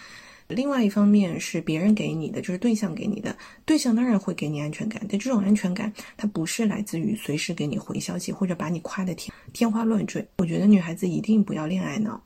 [0.50, 10.26] 另外一方面是别人给你的，就是对象给你的，对象当然会给你安全感，但这种安全感它不是来自于随时给你回消息或者把你夸的天天花乱坠。
[10.38, 12.22] 我觉得女孩子一定不要恋爱脑，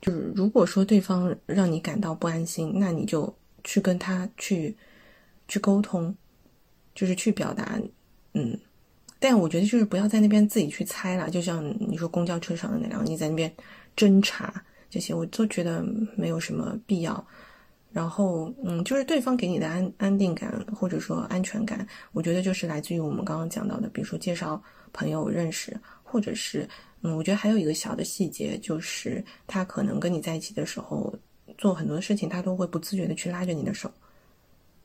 [0.00, 3.34] 就是如果说对方让你感到不安心，那你就
[3.64, 4.76] 去跟他去
[5.48, 6.14] 去沟通，
[6.94, 7.80] 就是去表达，
[8.34, 8.58] 嗯，
[9.18, 13.52] 但我觉得就是不要在那边自己去猜了，就像你说公交车上的那辆，你在那边
[13.96, 14.64] 侦查。
[14.90, 15.84] 这些我都觉得
[16.16, 17.24] 没有什么必要，
[17.92, 24.62] 然后嗯，就是对方给你的安安定感或者说安全感，我觉得就是来自于我们刚刚讲到的，比如说介绍
[24.92, 26.68] 朋友认识，或者是
[27.02, 31.14] 嗯，我觉得还有一个小的细节，就是他可能跟你在一起的时候，
[31.56, 33.90] 做很多事情，他都会不自觉的去拉着你的手。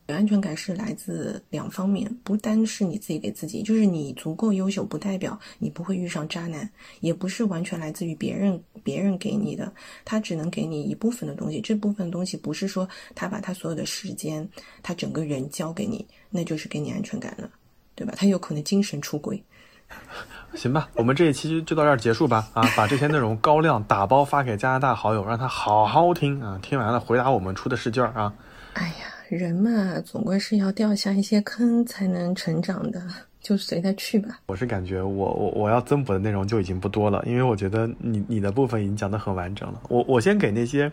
[0.08, 9.72] 安全感是来自两方面，不单是你自己给自己，就是你足够优秀，不代表你不会遇上渣男，也不是完全来自于别人，别人给你的，
[10.04, 14.48] 他只能给你一部分的东西，这部分东西不是说他把他所有的时间，
[14.82, 17.50] 他整个人交给你，那就是给你安全感了，
[17.96, 18.14] 对吧？
[18.18, 19.42] 他有可能精神出轨。
[20.56, 22.50] 行吧，我们这一期就到这儿结束吧。
[22.54, 26.60] 啊，把这些内容高亮打包发给加拿大好友，让他好好听啊。
[26.64, 28.34] 听完了回答我们出的试卷啊。
[28.74, 33.02] 哎呀，人嘛，总归是要掉下一些坑才能成长的，
[33.42, 34.40] 就随他去吧。
[34.48, 39.82] 我是感觉我我我要增补的内容就已经不多了，因为我觉得你你的部分已经讲得很完整了。
[39.90, 40.92] 我我先给那些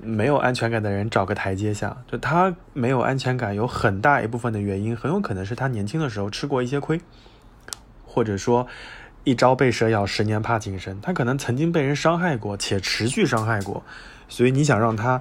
[0.00, 7.00] 没有安全感的人找个台阶下，就他没有安全感，有很大一部分的原因，很有可能是他年轻的时候吃过一些亏。
[8.06, 8.64] 或者说，
[9.24, 11.00] 一朝被蛇咬，十年怕井绳。
[11.00, 13.82] 他可能曾经被人伤害过，且持续伤害过，
[14.28, 15.20] 所以你想让他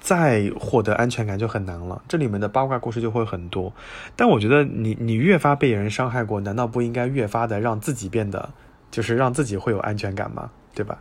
[0.00, 2.02] 再获得安全感就很难了。
[2.08, 3.72] 这里面的八卦故事就会很多。
[4.16, 8.50] 但我觉得，你你越发被人伤害过，难道不应该越发的让自己变得，
[8.90, 10.50] 就是让自己会有安全感吗？
[10.74, 10.98] 对吧？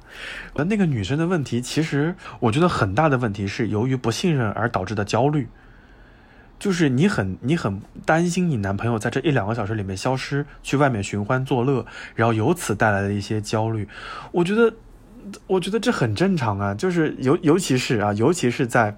[0.55, 5.47] 而那个女生的问题，其实我觉得很大的问题是由于不信任而导致的焦虑。
[6.57, 11.85] 就是你很你很担心你男朋友在这一两个小时里面消失，去外面寻欢作乐，
[12.15, 13.87] 然后由此带来的一些焦虑。
[14.33, 14.73] 我觉得，
[15.47, 16.73] 我觉得这很正常啊。
[16.73, 18.97] 就是尤尤其是啊，尤其是在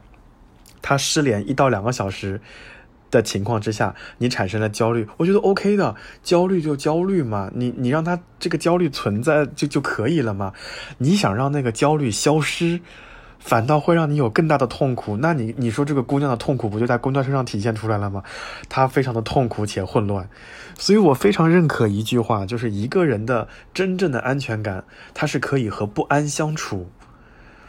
[0.82, 2.40] 他失联一到两个小时
[3.10, 5.96] 的情况之下，你产生了焦虑，我觉得 OK 的。
[6.24, 10.54] 焦虑就焦虑嘛，你你让他这个焦虑存在就就可以了嘛。
[10.98, 12.80] 你想让那个焦虑消失？
[13.42, 18.24] 反倒会让你有更大的痛苦，那你你说这个姑娘的痛苦不就在公交车上体现出来了吗？
[18.70, 20.30] 她非常的痛苦且混乱，
[20.78, 24.84] 所以我非常认可一句话，就是一个人的真正的安全感，
[25.16, 26.88] 他是可以和不安相处，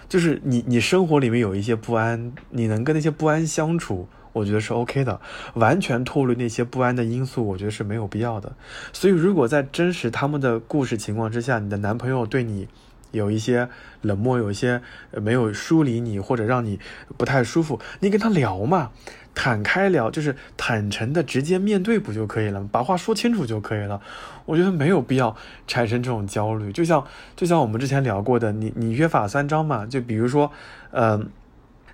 [0.09, 5.21] 就是你你生活里面有一些不安，你能跟那些不安相处，我觉得是 OK 的，
[5.55, 8.53] 完全脱离那些不安的因素，我觉得是没有必要的。
[8.93, 12.69] 所以如果在真实他们的故事情况之下，你的男朋友对你。
[13.13, 13.69] 有一些
[14.01, 14.83] 冷漠，有一些
[15.13, 16.81] 没有梳理你，或者让你
[17.17, 18.91] 不太舒服，你跟他聊嘛，
[19.35, 24.01] 坦开聊，就是坦诚的直接面对不就可以了把话说清楚就可以了。
[24.45, 25.37] 我觉得没有必要
[25.69, 26.73] 产生这种焦虑。
[26.73, 27.07] 就像
[27.37, 30.51] 就像我们之前聊过的，你你约法三章嘛，就比如说，
[30.91, 31.31] 嗯，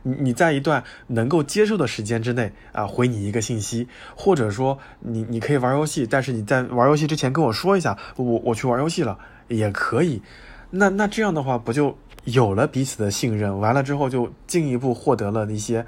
[0.03, 10.23] 你你在一段能够接受的时间之内啊，回你一个信息，或者说你你可以玩游戏，但是你在玩游戏之前跟我说一下，我我去玩游戏了也可以。
[10.71, 13.59] 那那这样的话，不就有了彼此的信任？
[13.59, 15.87] 完了之后，就进一步获得了一些，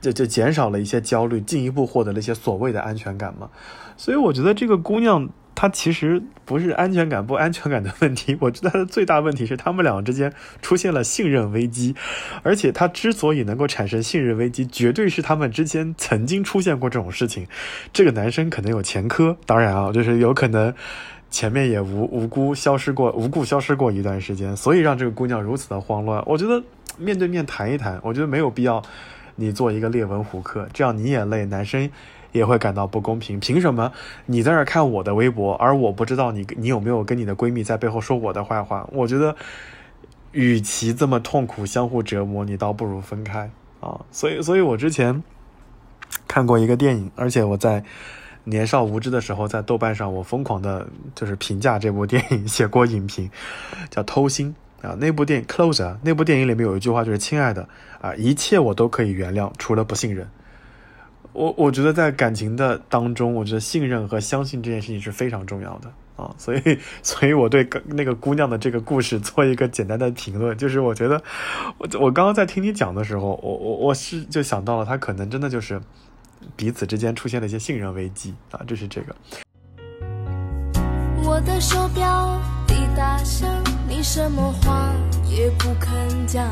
[0.00, 3.50] 就就减少了一些焦虑，进一步获得了一些所谓的安全感嘛。
[3.96, 11.94] 所以我觉得这个姑娘她其实不是安全感不安全感的问题，我觉得她的最大问题是他们俩之间出现了信任危机，
[12.42, 17.46] 而且她之所以能够产生信任危机，绝对是他们之间曾经出现过这种事情。
[17.92, 20.72] 这个男生可能有前科，当然啊，就是有可能。
[21.30, 26.22] 前面也无无辜消失过，无故消失过一段时间，所以让这个姑娘如此的慌乱。
[26.24, 26.62] 我觉得
[26.96, 28.80] 面对面谈一谈，我觉得没有必要
[29.34, 31.90] 你做一个列文虎克，这样你也累，男生
[32.32, 33.38] 也会感到不公平。
[33.38, 33.92] 凭什么
[34.26, 38.88] 你在这看我的微博，而我不知道你你有没有跟你的闺蜜在背后说我的坏话？
[38.92, 39.36] 我觉得，
[40.32, 43.50] 与其这么痛苦相互折磨，你倒不如分开
[43.80, 44.00] 啊。
[44.10, 45.22] 所以，所以我之前
[46.26, 47.84] 看过一个电影，而且我在。
[48.48, 50.86] 年少无知的时候，在豆瓣上我疯狂的，
[51.16, 53.28] 就是评价这部电影，写过影评，
[53.90, 54.54] 叫《偷心》
[54.88, 54.96] 啊。
[55.00, 57.68] 那部电影《Closer》，那部电影里面有一句话，就是“亲爱的
[58.00, 60.28] 啊，一切我都可以原谅，除了不信任。”
[61.34, 66.32] 我我觉得在感情的当中，我觉得信任和相信这件事情是非常重要的啊。
[66.38, 71.20] 所以， 所以我对那个姑娘的这个故事做一个简单的评论，就是我觉得，
[71.78, 75.82] 我我刚刚在听你讲的时候，我我我是就想到了，她可能真的就是。
[76.54, 79.16] 彼此之间出现了一些信任危机啊，这是这个。
[81.24, 83.48] 我的手表滴答响，
[83.88, 84.92] 你什么话
[85.28, 86.44] 也不肯讲。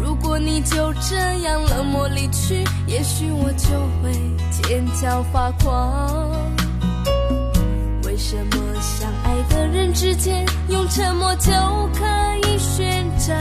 [0.00, 3.68] 如果你就这样冷漠离去，也许我就
[4.02, 4.12] 会
[4.50, 6.30] 尖叫发狂。
[8.04, 11.52] 为什么相爱的人之间，用沉默就
[11.94, 12.04] 可
[12.48, 13.38] 以宣战？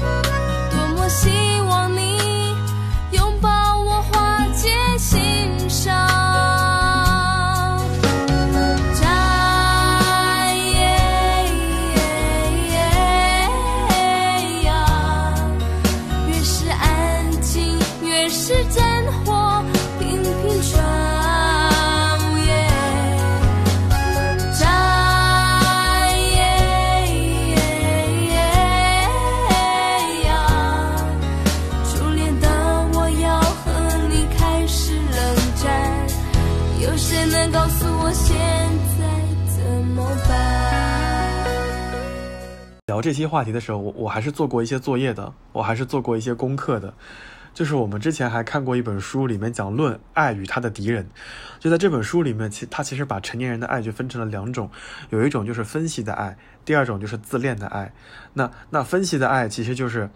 [0.00, 1.28] 多么希
[1.68, 1.71] 望
[43.02, 46.94] 这期话题的时候，我我还是做过一些作业的，我还是做过一些功课的。
[47.52, 51.06] 就是我们之前还看过一本书，里面讲论爱与他的敌人。
[51.58, 54.70] 就在这本书里面，其他其实把成年人的爱就分成了两种，
[55.10, 57.92] 有一种就是分析的爱，第二种就是自恋的爱。
[58.32, 60.08] 那那分析的爱其实就是，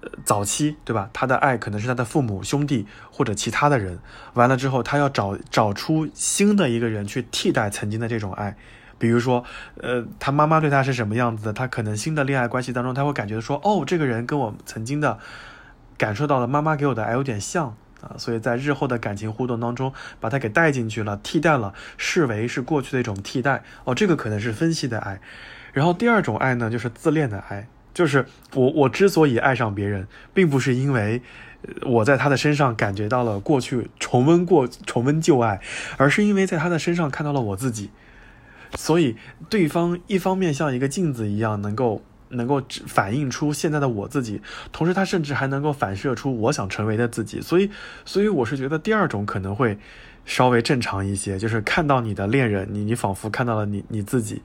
[0.00, 1.08] 呃，早期对吧？
[1.12, 4.00] 他的爱可能是他的父母、兄弟或者其他的人，
[4.34, 8.56] 完了之后他要找找出新的一个人去替代曾经的这种爱。
[9.02, 9.42] 比如说，
[9.80, 11.52] 呃，他妈妈对他是什么样子的？
[11.52, 15.18] 他可能新的恋爱关系当中，他会感觉说，哦，这个人跟我曾经的
[15.98, 23.64] 感受到的妈妈给我的爱有点像啊，所以在日后的感情互动当中，把他给带进去了，替代了，视为是过去的一种替代。
[23.82, 25.20] 哦，这个可能是分析的爱。
[25.72, 28.24] 然后第二种爱呢，就是自恋的爱，就是
[28.54, 31.20] 我我之所以爱上别人，并不是因为
[31.84, 35.60] 我在他的身上感觉到了过去重温过重温旧爱，
[35.96, 37.90] 而是因为在他的身上看到了我自己。
[38.76, 39.16] 所以，
[39.48, 44.40] 对方一方面像一个镜子一样，能够能够反映出现在的我自己，
[44.72, 47.40] 同时他甚至还能够反射出我想成为的自己。
[47.40, 47.70] 所以，
[48.04, 49.78] 所以我是觉得第二种可能会
[50.24, 54.42] 稍微正常一些，就是看到你的恋人，你你仿佛看到了你你自己。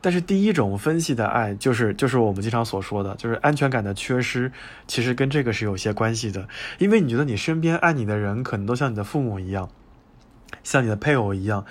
[0.00, 4.50] 但是第一种分析的爱，就是就是我们经常所说的，就是安全感的缺失，
[4.86, 6.48] 其实跟这个是有些关系的，
[6.78, 9.68] 因为你觉得你身边爱你的人，可能都像你的父母一样。
[10.62, 11.64] 像你的配偶一样，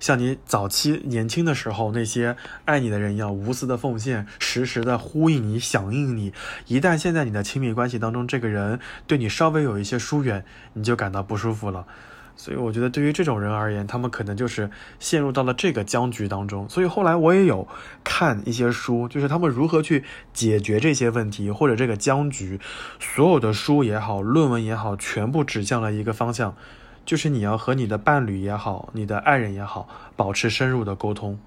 [0.00, 6.32] 像你早期年轻的时候那些爱你的人一样，无私的奉献，时时的呼应你、响应你。
[6.66, 11.86] 一旦现在你的亲密关系当中，这个人对你稍微有一些疏远，你就感到不舒服了。
[12.34, 16.66] 所以我觉得，对于这种人而言，他们可能就是陷入到了这个僵局当中。
[16.66, 17.68] 所以后来我也有
[18.02, 20.02] 看一些书，就是他们如何去
[20.32, 22.58] 解决这些问题或者这个僵局。
[22.98, 26.56] 所有的书也好，论文也好，全部指向了一个方向。
[27.04, 31.38] 就是你要和你的伴侣也好，你的爱人也好，保持深入的沟通，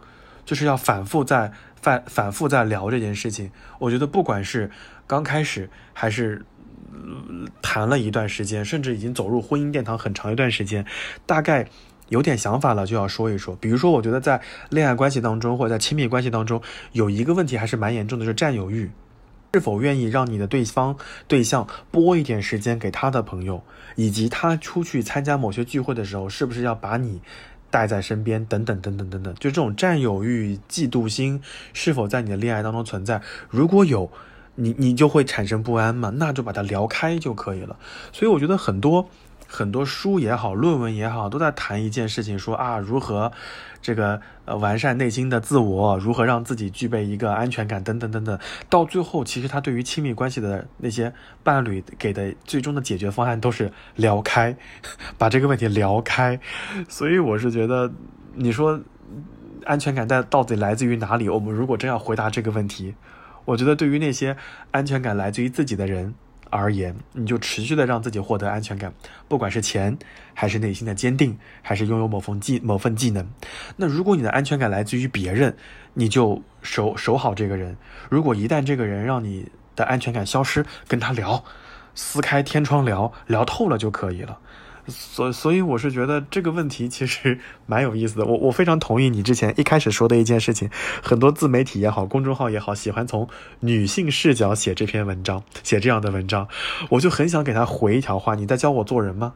[0.45, 1.51] 就是要反复在
[1.82, 3.49] 反反复在聊这件事情。
[3.80, 4.70] 我觉得不管是
[5.08, 6.45] 刚开始，还是
[7.62, 10.86] 谈了一段时间，甚至已经走入婚姻殿堂很长一段时间，
[11.26, 11.68] 大概
[12.10, 13.56] 有点想法了，就要说一说。
[13.56, 18.91] 比如说，我觉得在恋爱关系当中，或者在亲密关系当中，有一个问题还是蛮严重的，就是占有欲。
[19.53, 20.97] 是否愿意让你的对方
[21.30, 23.64] 对象拨一点时间给他的朋友，
[23.95, 27.21] 以及他出去参加某些聚会的时候，是不是要把你
[27.71, 28.45] 带在身边？
[28.45, 31.41] 等等等等等等，就这种占有欲、嫉妒心
[31.73, 33.21] 是否在你的恋爱当中存在？
[33.49, 34.11] 如果有，
[34.55, 36.11] 你你就会产生不安嘛？
[36.15, 37.77] 那就把它聊开就可以了。
[38.13, 39.09] 所以我觉得很多。
[39.47, 43.31] 很多书也好，论文也好，都在谈一件事情，说啊，如何
[43.79, 48.39] 这个呃完善内心的自我，如何让自己具备一个安全感，等等等等。
[48.69, 54.55] 到最后，其实他对于亲密关系的那些伴侣给的最终的解决方案都是聊开，
[55.17, 56.39] 把这个问题聊开。
[56.87, 57.91] 所以我是觉得，
[58.33, 58.79] 你说
[59.65, 61.27] 安全感在到底来自于哪里？
[61.27, 62.95] 我们如果真要回答这个问题，
[63.45, 64.37] 我觉得对于那些
[64.71, 66.13] 安全感来自于自己的人。
[66.56, 68.93] 而言，你就持续的让自己获得安全感，
[69.28, 69.97] 不管是钱，
[70.34, 73.28] 还是内心的坚定，还是拥有某份技某份技能。
[73.76, 75.56] 那如果你的安全感来自于别人，
[75.93, 77.78] 你就守守好这个人。
[78.10, 81.43] 如果一旦这个人让你的安全感消失，跟他聊，
[81.93, 84.39] 撕开天窗聊聊透了就可以了。
[84.88, 88.25] 所所以我是觉得这个问题其实 蛮有意思的。
[88.25, 90.69] 我我非常同意你之前一开始说的一件事情，
[91.01, 93.27] 很多自媒体也好，公众号也好，喜欢从
[93.61, 96.47] 女性视角写这篇文章，写这样的文章，
[96.89, 99.33] 我就很想给他回一条话：你在教我做人吗？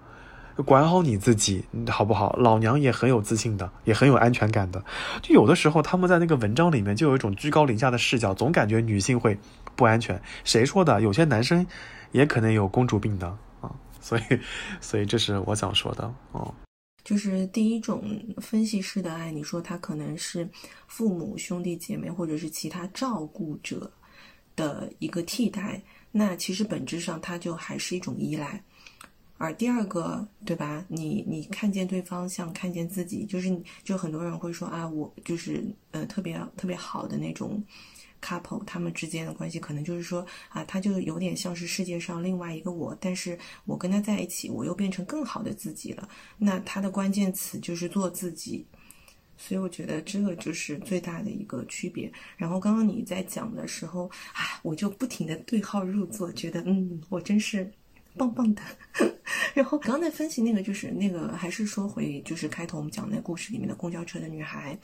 [0.65, 2.35] 管好你自己，好不好？
[2.37, 4.83] 老娘也很有自信的，也很有安全感的。
[5.21, 9.39] 就有的时候他们在那个文章里面就有一种居高临下的视角，总感觉女性会
[9.77, 10.21] 不安全。
[10.43, 11.01] 谁说的？
[11.01, 11.65] 有些男生
[12.11, 13.37] 也可能有公主病的。
[14.01, 14.21] 所以，
[14.81, 16.53] 所以这是我想说的哦。
[17.03, 18.03] 就是第一种
[18.37, 20.47] 分析式的爱，你说他可能是
[20.87, 23.91] 父母、兄弟姐妹或者是其他照顾者
[24.55, 25.81] 的一个替代，
[26.11, 28.61] 那其实本质上它就还是一种依赖。
[29.37, 30.83] 而第二个，对吧？
[30.89, 37.63] 你你看见对方像看见自己，就是就很多人会说啊，我就是呃特别特别好的那种。
[38.21, 46.07] Couple 他们之间的关系可能就是说啊，他就有点像是世界上另外一个我，但是我跟他在一起，我又变成更好的自己了。
[46.37, 48.65] 那他的关键词就是做自己，
[49.37, 52.11] 所以我觉得这个就是最大的一个区别。
[52.37, 57.71] 然后刚刚你在讲的时候，啊，我就不停的对号入座，觉得嗯，我真是。
[58.17, 58.61] 棒棒的，
[59.53, 64.77] 然后刚才分析那个就是那个，还是说回就是开头我们讲那故事里面的公交车的女孩。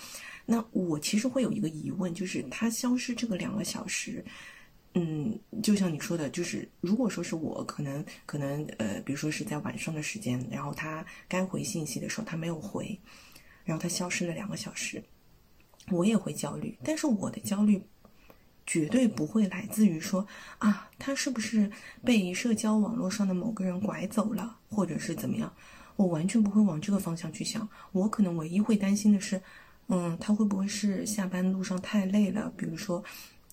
[0.46, 4.24] 那我其实会有一个疑问，就是她消失这个两个小时，
[4.94, 12.98] 嗯，就像你说的，就是如果说是我，可能可能呃，比如说是在晚上的时间，然后她该回信息的时候她没有回，
[13.64, 15.04] 然后她消失了两个小时，
[15.92, 17.82] 我也会焦虑，但是我的焦虑。
[18.66, 20.26] 绝对不会来自于说
[20.58, 21.70] 啊，他是不是
[22.04, 25.52] 被社交网络上的某个人拐走了，或者是怎么样。
[25.96, 27.68] 我完全不会往这个方向去想。
[27.94, 29.42] 我可能唯一会担心的是，
[29.88, 33.02] 嗯，他会不会是下班路上太累了，比如说，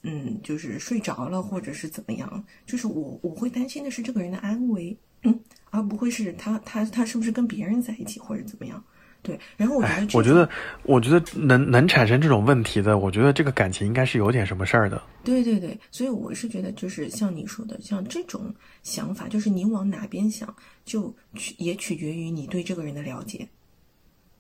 [0.03, 2.45] 嗯，就是睡着了，或者是怎么样？
[2.67, 5.41] 就是我我会担心的是这个人的安危，嗯，
[5.71, 8.83] 而不会是他他他是不是跟别人在一起或者怎么样。
[9.23, 10.49] 对，然后我觉得我觉得，
[10.83, 15.01] 我觉得能能产生这种问题的，我觉得这个感情应该是有点什么事儿的。
[15.23, 18.53] 对对对，所以我是觉得，就是像你说的，像这种
[18.83, 20.53] 想法，就是你往哪边想，
[20.85, 23.49] 就取也取决于你对这个人的了解，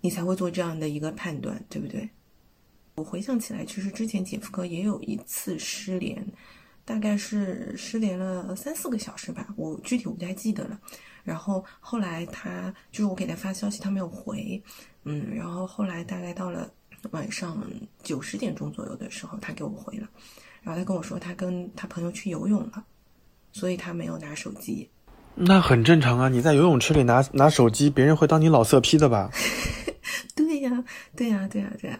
[0.00, 2.10] 你才会做这样的一个判断，对不对？
[2.96, 6.26] 我回想起来，其实之前姐夫哥也有一次失联，
[6.84, 10.80] 大概是失联了三四个小时吧，我具体我不太记得了。
[11.24, 14.62] 然后后来他就是我给他发消息，他没有回，
[15.04, 16.70] 嗯，然后后来大概到了
[17.10, 17.62] 晚上
[18.02, 20.08] 九十点钟左右的时候，他给我回了。
[20.62, 22.84] 然后他跟我说，他跟他朋友去游泳了，
[23.52, 24.88] 所以他没有拿手机。
[25.34, 29.30] 那很正常啊，你在游泳池里拿拿手机，别人会当你老色批的吧？
[30.36, 30.84] 对呀，
[31.16, 31.98] 对呀，对呀，对呀，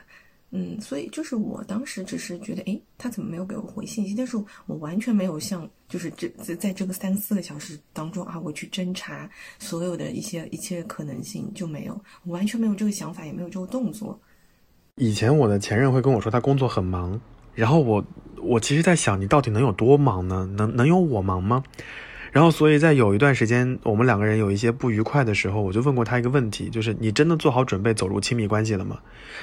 [0.55, 4.15] 嗯，所以就是我当时只是觉得，诶，他怎么没有给我回信息？
[4.15, 4.37] 但是
[4.67, 9.29] 我完全没有像，就是这在在这个三四个小时当中啊，我去侦查
[9.59, 14.21] 所有的一些一切可能性就没有，我完全没有这个想法，也没有这个动作。
[14.97, 17.19] 以前我的前任会跟我说他工作很忙，
[17.55, 18.05] 然后我
[18.43, 20.47] 我其实在想，你到底能有多忙呢？
[20.55, 21.65] 能能有我忙吗？
[22.33, 28.99] 然后，所以在有一段时间，我们两个人有一些不愉快的时候，我就问过他一个问题，就是你真的做好准备走入亲密关系了吗？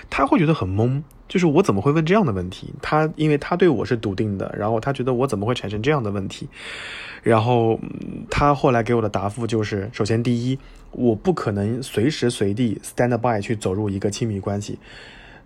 [0.10, 2.74] 他会觉得很懵，就是我怎么会问这样的问题？
[2.82, 6.50] 他因为他对我是笃定的，然后他觉得我怎么会产生这样的问题？
[7.22, 7.80] 然后
[8.28, 10.58] 他后来给我的答复就是：首先，第一，
[10.90, 14.80] 我不可能随时随地 stand by 去走入一个亲密关系。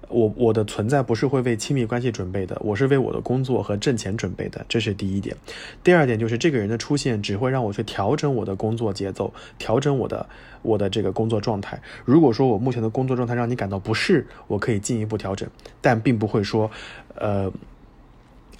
[0.09, 5.35] 我我的存在不是会为亲密关系准备的，我是为我的工作和挣钱准备的，这是第一点。
[5.83, 10.27] 第二点就是这个人的出现只会让我去调整我的工作节奏，调整我的
[10.61, 11.81] 我的这个工作状态。
[12.05, 15.49] 如果说我目前的工作状态让你感到不适，我可以进一步调整，
[15.81, 16.69] 但并不会说，
[17.15, 17.51] 呃，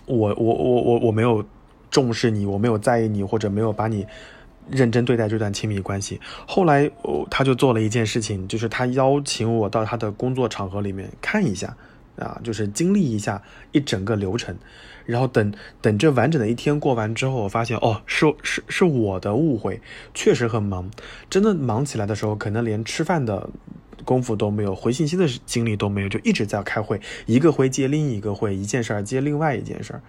[0.06, 1.46] 我我我我我没有
[1.92, 4.06] 重视你，我没有在意你，或者没有把你。
[4.70, 6.20] 认真对待这段亲密关系。
[6.48, 11.76] 后来，哦，他就做了一件事情，就是他邀请我到他的工作场合里面看一下，
[12.18, 13.42] 啊，就是经历一下
[13.72, 14.56] 一整个流程。
[15.06, 19.82] 然后等等这完整的一天过完之后，我发现哦，是是是我的误会，
[20.14, 20.90] 确实很忙。
[21.30, 23.50] 真的忙起来的时候，可能连吃饭的
[24.06, 30.02] 功夫都没有，回信息的精力都没有，就一直在开会，一个会接另一个会，一件事儿接另外一件事儿。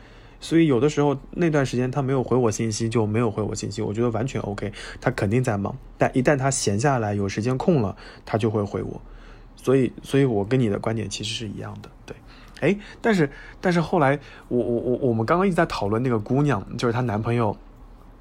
[0.45, 4.71] 所以有的时候那段时间他没有回我信息，就没有回我信息，我觉得完全 OK。
[5.01, 9.01] 他肯定在忙，但一旦他闲下来有时间空了，他就会回我。
[9.57, 12.15] 所以，所以我跟你的观点其实是一样的，对。
[12.61, 13.31] 哎，但是
[13.63, 17.57] 但是后来我我我我们刚刚一直在讨论那个姑娘，就是她男朋友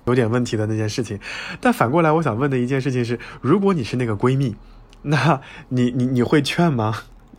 [0.05, 1.19] 有点问题的那件事情。
[1.59, 4.55] 但反过来，我想问的一件事情是：如果你是那个闺蜜，
[5.01, 6.93] 那你你你会劝吗？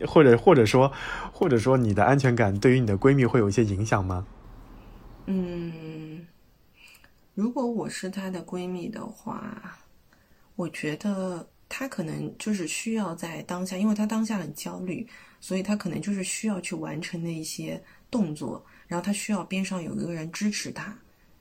[0.05, 0.91] 或者或者说
[1.31, 4.27] 或者说你的安全感对于你的闺蜜会有一些影响吗？
[5.27, 6.25] 嗯，
[7.33, 9.79] 如果我是她的闺蜜的话，
[10.55, 15.07] 我觉得她可能就是需要在当下，因为她当下很焦虑，
[15.39, 20.95] 所以她可能就是需要去完成那一些动作，然后她需要边上有一个人支持她。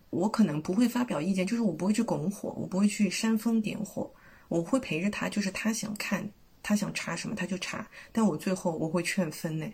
[0.08, 4.10] 我可能不会发表意见，就是我不会去拱火，我不会去煽风点火，
[4.48, 6.26] 我会陪着她，就是她想看，
[6.62, 9.66] 她想查什么她就查，但我最后我会劝分呢。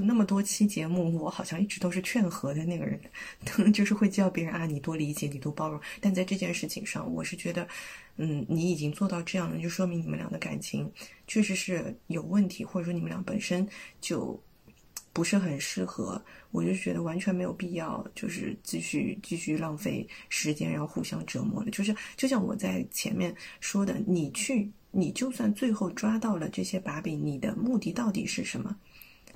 [0.00, 3.00] 那么多期节目，我好像一直都是劝和的那个人，
[3.72, 5.80] 就是会叫别人啊，你多理解，你多包容。
[6.00, 7.66] 但在这件事情上，我是觉得，
[8.16, 10.90] 嗯，你已经做到这样了，就说明你们俩的感情
[11.26, 13.68] 确实是有问题，或者说你们俩本身
[14.00, 14.40] 就
[15.12, 16.22] 不是很适合。
[16.50, 21.70] 我就觉得完全没有必要，就是继续继续浪费时间，然后互相折磨了。
[21.70, 28.74] 就是就像我在前面说的，你去，你就算最后抓到了这些把柄，你的目的到底是什么？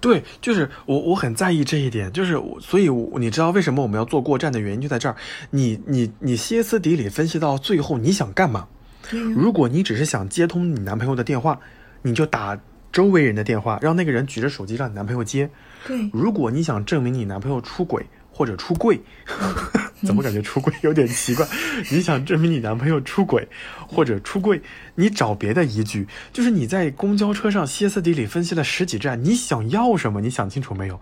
[0.02, 5.16] 对，就是我，我很在意这一点，就是我，所以我你知道为什么我们要做过站的原因就在这儿。
[5.50, 8.66] 你你你歇斯底里分析到最后，你想干嘛？
[9.10, 11.58] 如果你只是想接通你男朋友的电话，
[12.02, 12.60] 你就打
[12.90, 15.48] 周围人的电话，让那个人举着手机让你男朋友接。
[15.86, 19.00] 对，如果你想证明你男朋友出轨或者出柜，
[20.04, 21.46] 怎么感觉出柜有点奇怪？
[21.90, 23.46] 你想证明你男朋友出轨
[23.86, 24.62] 或者出柜，
[24.96, 26.08] 你找别的依据。
[26.32, 30.20] 就是你在公交车上歇斯底里分析了十几站，你想要什么？
[30.20, 30.98] 你想清楚没有？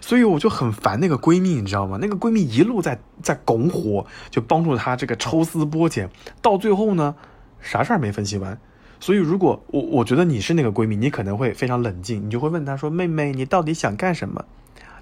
[0.00, 1.98] 所以我就很烦那个闺蜜，你知道吗？
[2.00, 6.08] 那个闺蜜一路在在拱火，就帮助她这个抽丝剥茧，
[6.40, 7.14] 到最后呢，
[7.60, 8.58] 啥事儿没分析完。
[9.00, 14.44] 所以如果我我觉得你是那个闺蜜，你可能会非常冷静，你就会问她说：“妹妹，你到底想干什么？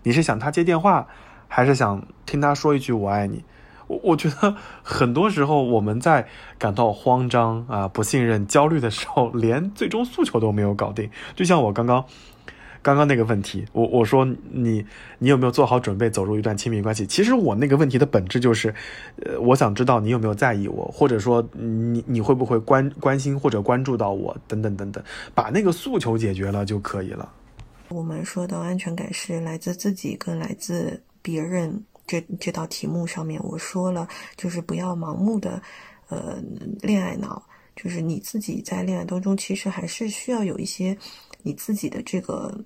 [0.02, 1.06] 你是想她接电话，
[1.50, 3.44] 还是想听他说一句“我爱你”。
[3.88, 4.54] 我我觉得
[4.84, 6.24] 很多时候我们在
[6.58, 11.10] 感到慌张啊、不信任、焦虑的时候，连最终诉求都没有搞定。
[11.34, 12.04] 就像我刚刚
[12.82, 14.86] 刚刚那个问题，我我说你
[15.18, 17.04] 你有没有做好准备走入一段亲密关系？
[17.04, 18.72] 其实我那个问题的本质就是，
[19.24, 25.02] 呃，我想知道你有没有在意我，或者说你你会不会关关心或者关注到我，等等等等，
[25.34, 27.28] 把那个诉求解决了就可以了。
[27.88, 35.62] 我们说到安全感是来自自己跟来自别人这这道题目上面，我说了，就是不要盲目的
[36.08, 36.42] 呃
[36.80, 37.42] 恋爱脑，
[37.76, 40.96] 就是你自己在恋爱当中，其实还是需要有一些
[41.42, 42.64] 你自己的这个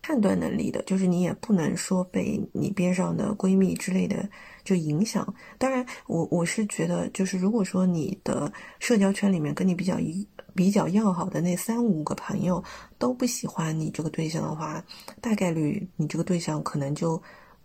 [0.00, 4.28] 判断能力的，就是你也不能说被你边上的闺蜜之类的
[4.64, 5.34] 就影响。
[5.58, 12.62] 当然，我我是觉得，就是如果说你的社交圈里面跟你比较一比较要好的那三五个朋友
[12.96, 14.82] 都不喜欢你这个对象的话，
[15.20, 17.22] 大概率你这个对象可能就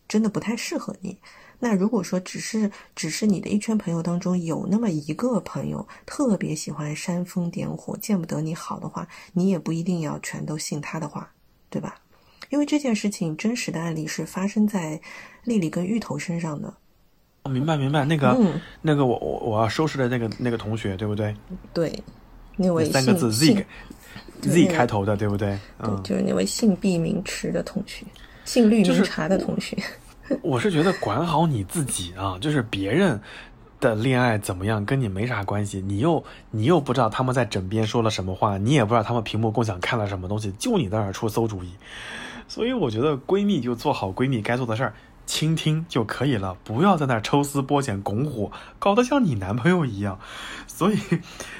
[0.07, 1.17] 真的不太适合你。
[1.59, 11.31] 那如果说只是只是你的一圈朋友当中有那么一个朋友特别喜欢煽风点火，见不得你好的话，你也不一定要全都信他的话，
[11.69, 11.95] 对吧？
[12.49, 14.99] 因为这件事情真实的案例是发生在
[15.43, 16.73] 丽丽跟芋头身上的。
[17.43, 21.35] 哦明白明白，那个、嗯那个我我我要收拾的那个那个同学，对不对？
[21.73, 21.91] 对，
[22.55, 23.65] 那那位三个字 Z
[24.41, 25.57] Z 开头的，对不对？
[25.79, 28.05] 对，嗯，就是那位姓毕名池的同学，
[28.45, 29.77] 姓绿就是名茶的同学。
[30.41, 33.19] 我是觉得管好你自己啊，就是别人
[33.79, 41.73] 的恋爱怎么样跟你没啥关系，你又你又不知道他们在枕边说了什么话，你也不知道他们屏幕共享看了什么东西，就你在那儿出馊主意。
[42.47, 44.93] 所以我觉得闺蜜就做好闺蜜该做的事儿，
[45.25, 50.19] 倾听就可以了，不要在那儿抽丝剥茧拱火，搞得像你男朋友一样。
[50.67, 50.97] 所以，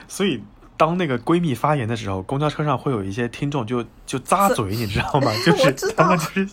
[0.07, 0.41] 所以。
[0.75, 5.31] 当那个闺蜜发言的时候，公交车上会有一些听众就就咂嘴，你知道吗？
[5.45, 6.49] 就是他们就是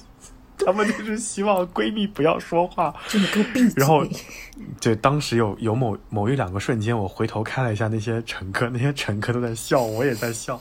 [0.66, 3.74] 他们就是希望闺蜜不要说话， 就你给我闭嘴！
[3.76, 4.04] 然后
[4.80, 10.60] 对，当时有有某某一两个瞬间，我回头看了一下那些乘客，那些乘客都在笑，我也在笑，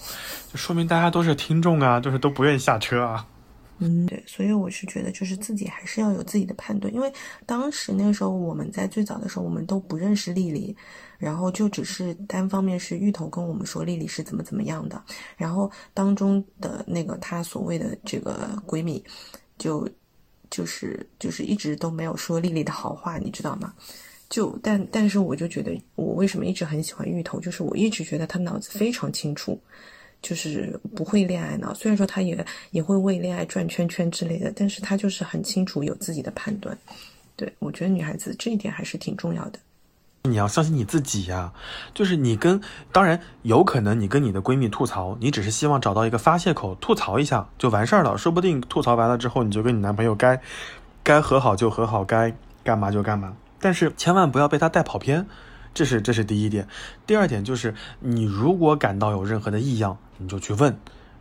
[0.51, 3.25] 就说明大家都是听众啊，就是都不愿意下车啊。
[3.81, 7.09] 嗯，对，所以我是觉得，就是自己还是要有自己的判断，因为
[7.45, 10.75] 当时那个时候我们在最早的时候，我们都不认识丽丽，
[11.17, 15.01] 然后就只是单方面是芋头跟我们说丽丽是怎么怎么样的，
[15.37, 19.01] 然后当中的那个她所谓的这个闺蜜，
[19.59, 19.87] 就
[20.49, 23.71] 就是就是一直都没有说丽丽的好话，你知道吗？
[24.27, 29.61] 就但但是我就觉得，我为什么一直很喜欢芋头，就是我一直觉得他脑子非常清楚。
[30.21, 36.77] 就是不会恋爱脑，虽然说他也也会为恋爱转圈圈之类的，但是他就是很清楚有自己的判断。
[37.37, 39.59] 对我觉得女孩子这一点还是挺重要的。
[40.23, 41.53] 你要相信你自己呀、
[41.93, 48.17] 就是你跟，当然有可能你跟你的闺蜜吐槽，你只是希望找到一个发泄口，吐槽一下就完事儿了。
[48.17, 50.41] 说不定吐槽完了之后，你就跟你男朋友该
[51.03, 53.33] 该和好就和好，该干嘛就干嘛。
[53.59, 55.25] 但是千万不要被他带跑偏，
[55.73, 56.67] 这是这是第一点。
[57.07, 60.73] 第二点就是，你如果感到有任何的异样，你就去问；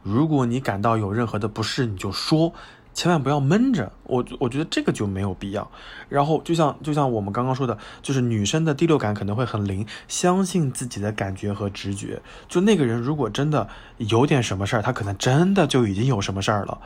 [0.02, 2.52] 如果你感到有任何的不适，你就说。
[2.94, 5.70] 千万不要闷着，我我觉得这个就没有必要。
[6.08, 12.20] 然后就像就像我们刚刚说的，就是女生的第六感可能会很灵，相信自己的感觉和直觉。
[12.48, 16.78] 就那个人如果真的有点什么事儿，他可能真的就已经有什么事儿了。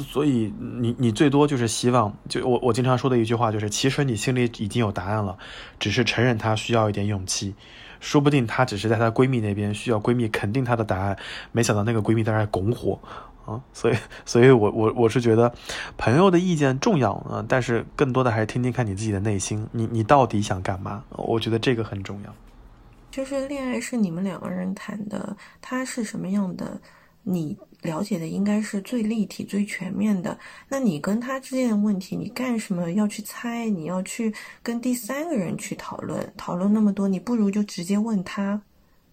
[0.00, 5.36] 所以你你最多就是希望，就我我经常说的一句话就是，其实你心里已经有答案了，
[5.78, 7.54] 只是承认他需要一点勇气。
[8.00, 11.16] 说不定她只是在她闺蜜那边需要闺蜜肯定她的答案，
[11.52, 12.98] 没想到那个闺蜜在那拱火。
[13.46, 15.54] 啊，所以，所以我我我是觉得，
[15.96, 21.04] 朋友的意见重要啊，但是更多的还是听听看你自己的内心，你你到底想干嘛？
[21.10, 22.34] 我觉得这个很重要。
[23.10, 26.80] 就是恋爱是你们两个人谈的，他是什么样的，
[27.22, 30.36] 你了解的应该是最立体、最全面的。
[30.68, 33.68] 那你跟他之间的问题，你干什么要去猜？
[33.68, 38.60] 你要去跟第三个人去讨论，讨论那么多，你不如就直接问他，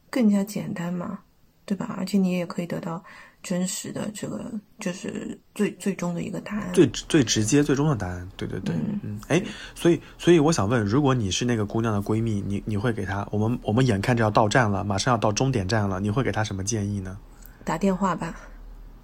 [0.10, 1.20] 更加简单嘛，
[1.66, 1.96] 对吧？
[2.00, 3.04] 而且你也可以得到。
[3.44, 8.28] 真实的这个就是最最终的一个答案，最最直接、最终的答案。
[8.38, 9.44] 对对对，嗯嗯，哎，
[9.74, 13.28] 所以所以我想问，如果你是那个姑娘的闺蜜，你你会给她？
[13.32, 17.18] 我们我们眼看着要到站了，马上要到终点站了，你会给她什么建议呢？
[17.64, 18.36] 打电话吧，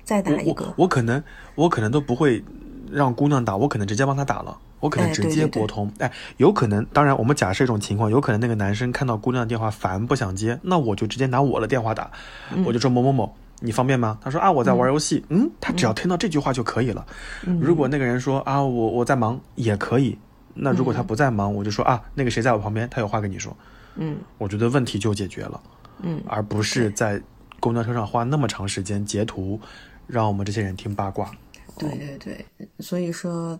[0.03, 0.65] 再打一个。
[0.65, 1.23] 我我可能
[1.55, 2.43] 我可能都不会
[2.91, 4.57] 让姑娘打，我可能直接帮她打了。
[4.79, 12.11] 我可能直接拨通，哎，有可能，当然我们假设一种情况，有可能那个男生看到姑娘的电话烦不想接，那我就直接拿我的电话打，
[12.53, 13.35] 嗯、我就说某某某。
[13.59, 14.17] 你方便吗？
[14.21, 15.25] 他说啊，我在玩游戏。
[15.29, 17.05] 嗯，他只要听到这句话就可以了。
[17.45, 20.17] 嗯、如果那个人说啊，我我在忙也可以。
[20.53, 23.55] 那如果他不在忙，我就说啊，那个谁在我旁边，他有话跟你说。
[23.95, 25.61] 嗯，我觉得问题就解决了。
[26.01, 27.21] 嗯，而不是在
[27.59, 29.59] 公交车上花那么长时间截图，
[30.05, 31.31] 让我们这些人听八卦。
[31.79, 32.45] 对对对，
[32.79, 33.59] 所以说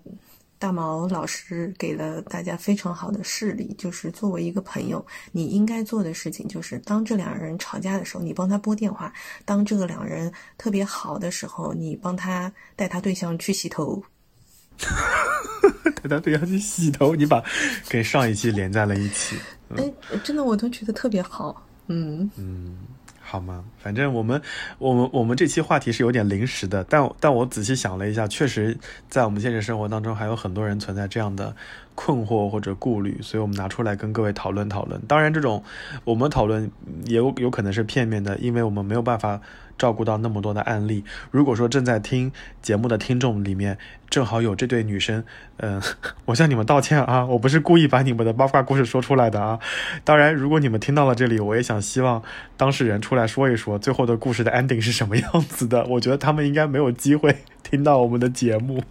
[0.60, 9.12] 大毛老师给了大家非常好的事例，就是作为一个朋友，你应该做的事情就是，当这两人吵架的时候，你帮他拨电话；
[9.46, 14.04] 当这个两人特别好的时候，你帮他带他对象去洗头。
[16.02, 17.44] 带他对象去洗头，你把
[17.90, 19.36] 跟上一期连在了一起。
[19.76, 19.92] 哎，
[20.24, 21.66] 真的我都觉得特别好。
[21.88, 22.78] 嗯嗯，
[23.30, 23.62] 好吗？
[23.78, 24.42] 反正我们
[24.80, 28.78] 我们我们这期话题是有点临时的，但但我仔细想了一下，确实
[29.10, 31.54] 在我们现实生活当中还有很多人存在这样的
[31.94, 35.02] 困惑或者顾虑，所以我们拿出来跟各位讨论讨论。
[35.10, 35.62] 当然，这种
[36.06, 36.72] 我们讨论
[37.06, 39.42] 也有有可能是片面的，因为我们没有办法。
[39.78, 42.32] 照顾到那么多的案例，如果说正在听
[42.62, 43.78] 节目的听众里面
[44.10, 45.24] 正好有这对女生，
[45.58, 45.82] 嗯，
[46.26, 49.60] 我向你们道歉啊，我不是故意把你们的八卦故事说出来的啊。
[50.04, 52.24] 当然，如果你们听到了这里，我也想希望
[52.56, 55.86] 当事人出来说一说最后的故事的 ending 是什么样子的。
[55.86, 58.82] 我觉得他们应该没有机会听到我们的节目，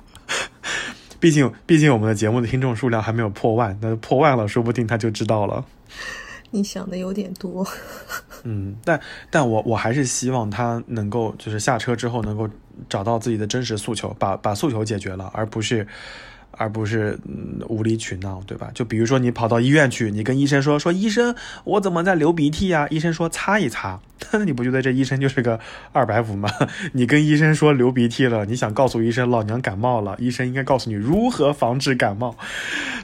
[1.19, 5.65] 毕竟毕竟我们的节目的听众数量还没有破万，那破万了，说不定他就知道了。
[6.57, 7.67] 你想的有点多，
[8.45, 8.99] 嗯，但
[9.31, 12.49] 但我我还是希望他能够就是下车之后能够
[12.89, 15.87] 找到自己的真实诉求，把把诉求解决了，而不是。
[16.57, 18.71] 而不是嗯无理取闹，对吧？
[18.75, 21.35] 就比如说你跑到医院去，你跟医生说说医生，
[21.65, 22.87] 我怎么在流鼻涕呀？
[22.91, 24.01] 医生说擦一擦，
[24.45, 25.61] 你不觉得这医生就是个
[25.93, 26.49] 二百五吗？
[26.93, 32.37] 你跟医生说流鼻涕了，你想告诉医生老娘感冒了，医生应该告诉你如何防止感冒，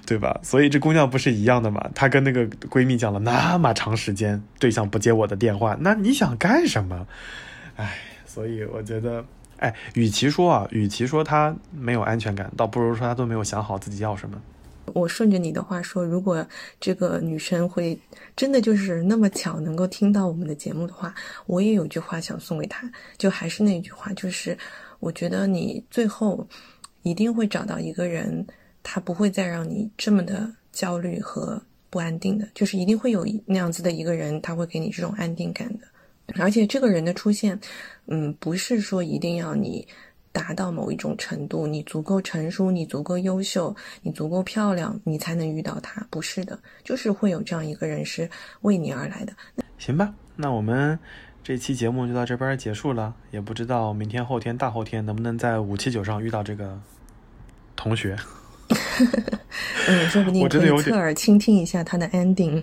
[0.06, 0.40] 对吧？
[0.42, 1.90] 所以这姑娘不是一样的吗？
[1.94, 7.06] 她跟那个闺蜜讲了那么长时间，对象不接我的电话，那你想干什么？
[7.76, 9.24] 哎，所以我觉得。
[9.62, 14.42] 哎，与其说啊，与其说他没有安全感，倒不如说他都没有想好自己要什么。
[14.86, 16.44] 我顺着你的话说，如果
[16.80, 17.96] 这个女生会
[18.34, 21.14] 真的就是那么巧能够听到我们的节目的话，
[21.46, 24.58] 我也有句话想送给她，就还是那句话，就是
[24.98, 26.44] 我觉得你最后
[27.02, 28.44] 一定会找到一个人，
[28.82, 35.86] 他不会再让你这么的焦虑和不安定的，就是一定会有那样子的一个人，他会给你这种安定感的。
[36.38, 37.58] 而且这个人的出现，
[38.06, 39.86] 嗯，不是说一定要你
[40.30, 46.06] 达到某一种程度，你足够成熟，你足够优秀，你足够漂亮，你才能遇到他。
[46.08, 48.28] 不是的，就是会有这样一个人是
[48.62, 49.32] 为你而来的。
[49.78, 50.98] 行吧，那我们
[51.44, 53.14] 这期节目就到这边结束了。
[53.30, 56.80] 也不知道明天、后天、大后天能不能在五七九上遇到这个
[57.76, 58.16] 同学。
[59.88, 62.62] 嗯，说不定可以侧耳倾听一下他的 ending。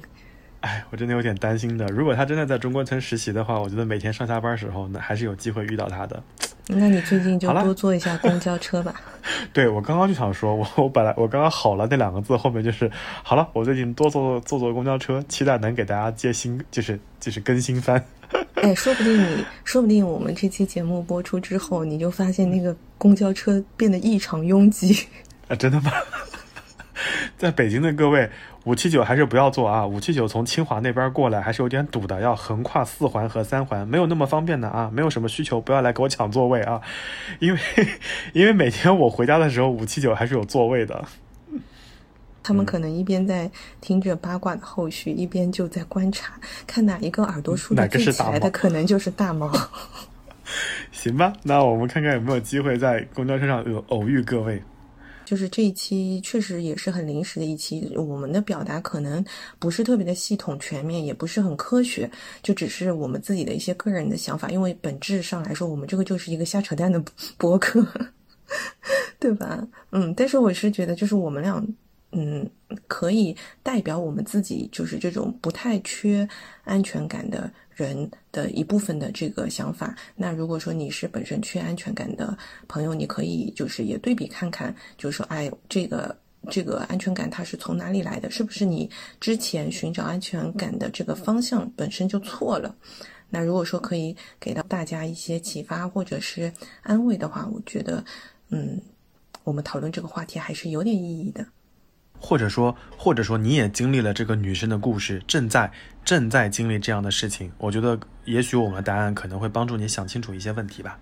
[0.61, 1.85] 哎，我真的有点担心的。
[1.87, 6.21] 如果他真的在中关村实习的话，我觉得每天上下班时候，呢还是有机会遇到他的。
[6.67, 8.93] 那你最近就多坐一下公交车吧。
[9.53, 12.91] 对，我刚刚就想说，我我本来我刚刚好了那两个字后面就是
[13.23, 18.03] 好了，我最近多坐坐坐公交车，期待能给大家接新，就是就是更新番。
[18.55, 25.07] 哎，说不定你，说不定我们这期节目播出之后，你就发现那个公交车变得异常拥挤。
[25.47, 25.91] 啊，真的吗？
[27.37, 28.29] 在北京的各位。
[28.69, 29.83] 五七九还是不要坐啊！
[29.87, 34.91] 五七九从清华那边过来还是有点堵的，要横跨四环和三环，没有那么方便的啊！
[34.93, 36.79] 没有什么需求，不要来给我抢座位啊！
[37.39, 37.59] 因为
[38.31, 41.03] 因为每天我回家的时候，五七九还是有座位的。
[42.43, 43.49] 他们可能一边在
[43.81, 46.33] 听着八卦的后续，一边就在观察，
[46.67, 47.87] 看哪一个耳朵竖起来
[48.37, 49.51] 的，可能就是大猫。
[50.93, 54.61] 行吧，那我们看看有没有机会在公交车上有偶遇各位。
[55.29, 59.23] 就是这一期确实也是很临时的一期，我们的表达可能
[59.59, 62.09] 不是特别的系统全面，也不是很科学，
[62.41, 64.49] 就只是我们自己的一些个人的想法。
[64.49, 66.99] 因为本质上来说，我们这个就是一个瞎扯淡的
[67.37, 67.85] 博 客，
[69.19, 69.67] 对吧？
[69.91, 71.63] 嗯，但是我是觉得，就是我们俩。
[72.11, 72.49] 嗯，
[72.87, 76.27] 可以代表我们自己，就是这种不太缺
[76.63, 77.47] 安全感的
[77.83, 79.95] 人的一部分的这个想法。
[80.15, 82.37] 那如果说你是本身缺安全感的
[82.67, 86.15] 朋友，你可以就是也对比看看，就是说，哎，这个
[86.49, 88.29] 这个安全感它是从哪里来的？
[88.29, 88.89] 是不是你
[89.19, 92.75] 之前寻找安全感的这个方向本身就错了？
[93.29, 96.51] 那如果说可以给到大家一些启发或者是
[96.81, 98.03] 安慰的话，我觉得，
[98.49, 98.81] 嗯，
[99.43, 101.45] 我们讨论这个话题还是有点意义的。
[102.19, 105.71] 或者说，或者说你也经历了这个女生的故事，正在
[106.03, 110.99] 正在经历这样的事情，我觉得也许我们的答案可能会帮助你想清楚一些问题吧。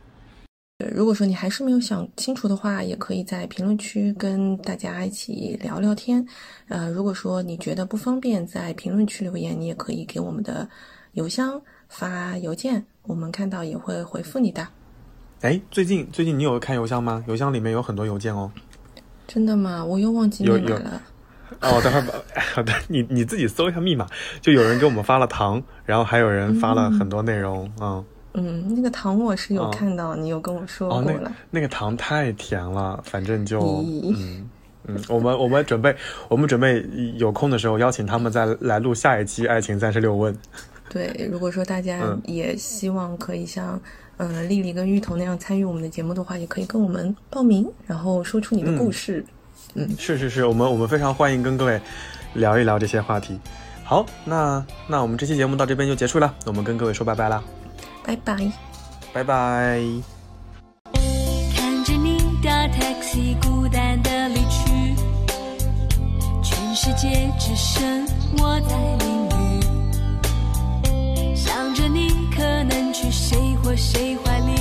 [0.94, 6.24] 如果说你还是没有想清楚的话，也可以在评论区跟大家一起聊聊天。
[6.68, 10.70] 呃，如果说你觉得不方便在评论区留言，你也可以给我们的
[11.14, 14.68] 邮箱发邮件，我们看到也会回复你的。
[15.42, 17.24] 哎，最近最近你有看邮箱吗？
[17.28, 18.52] 邮箱里面有很多邮件哦。
[19.28, 19.84] 真的吗？
[19.84, 21.02] 我又忘记密码了。
[21.62, 22.14] 哦，等会儿吧。
[22.56, 24.08] 好的，你你自己搜一下密码。
[24.42, 27.70] 就有人给我们发了糖，然后还有人发了很多内容。
[27.82, 31.32] 嗯嗯，那个糖我是有看到，你有跟我说过了。
[31.50, 34.48] 那个糖太甜了，反正就嗯，
[34.86, 35.96] 嗯，我们我们准备
[36.30, 36.86] 我们准备
[37.16, 40.32] 有空的时候邀请他们再来录下一期《爱情三十六问》。
[40.90, 43.82] 对，如果说大家嗯也希望可以像嗯、
[44.18, 49.26] 呃丽丽跟芋头那样参与我们的节目的话，也可以跟我们报名，然后说出你的故事。
[49.74, 51.80] 嗯是是是，我们我们非常欢迎跟各位
[52.34, 53.40] 聊一聊这些话题。
[53.84, 57.44] 好，那那我们这期节目到这边就结束了，我们跟各位说拜拜啦，
[58.04, 58.52] 拜拜。
[59.14, 59.82] 拜拜。
[61.56, 64.96] 看着你的 taxi 孤单的离去，
[66.44, 68.06] 全世界只剩
[68.40, 68.76] 我在
[73.78, 74.52] 谁怀里，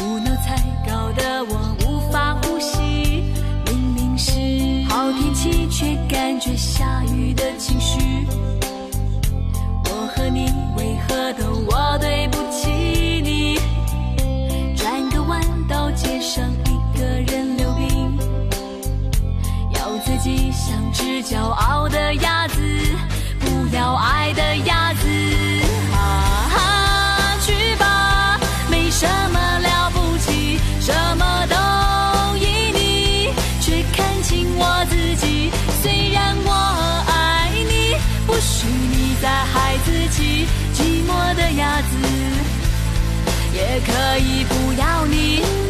[0.00, 3.22] 无脑才搞得我无法呼吸。
[3.66, 4.32] 明明是
[4.88, 8.26] 好天气，却感觉下雨的情绪。
[9.84, 12.68] 我和你为何都我对不起
[13.22, 13.58] 你？
[14.76, 18.18] 转个弯到街上，一个人溜冰，
[19.72, 22.29] 要自己像只骄傲的鸭
[41.70, 41.96] 傻子
[43.54, 45.69] 也可以不要你。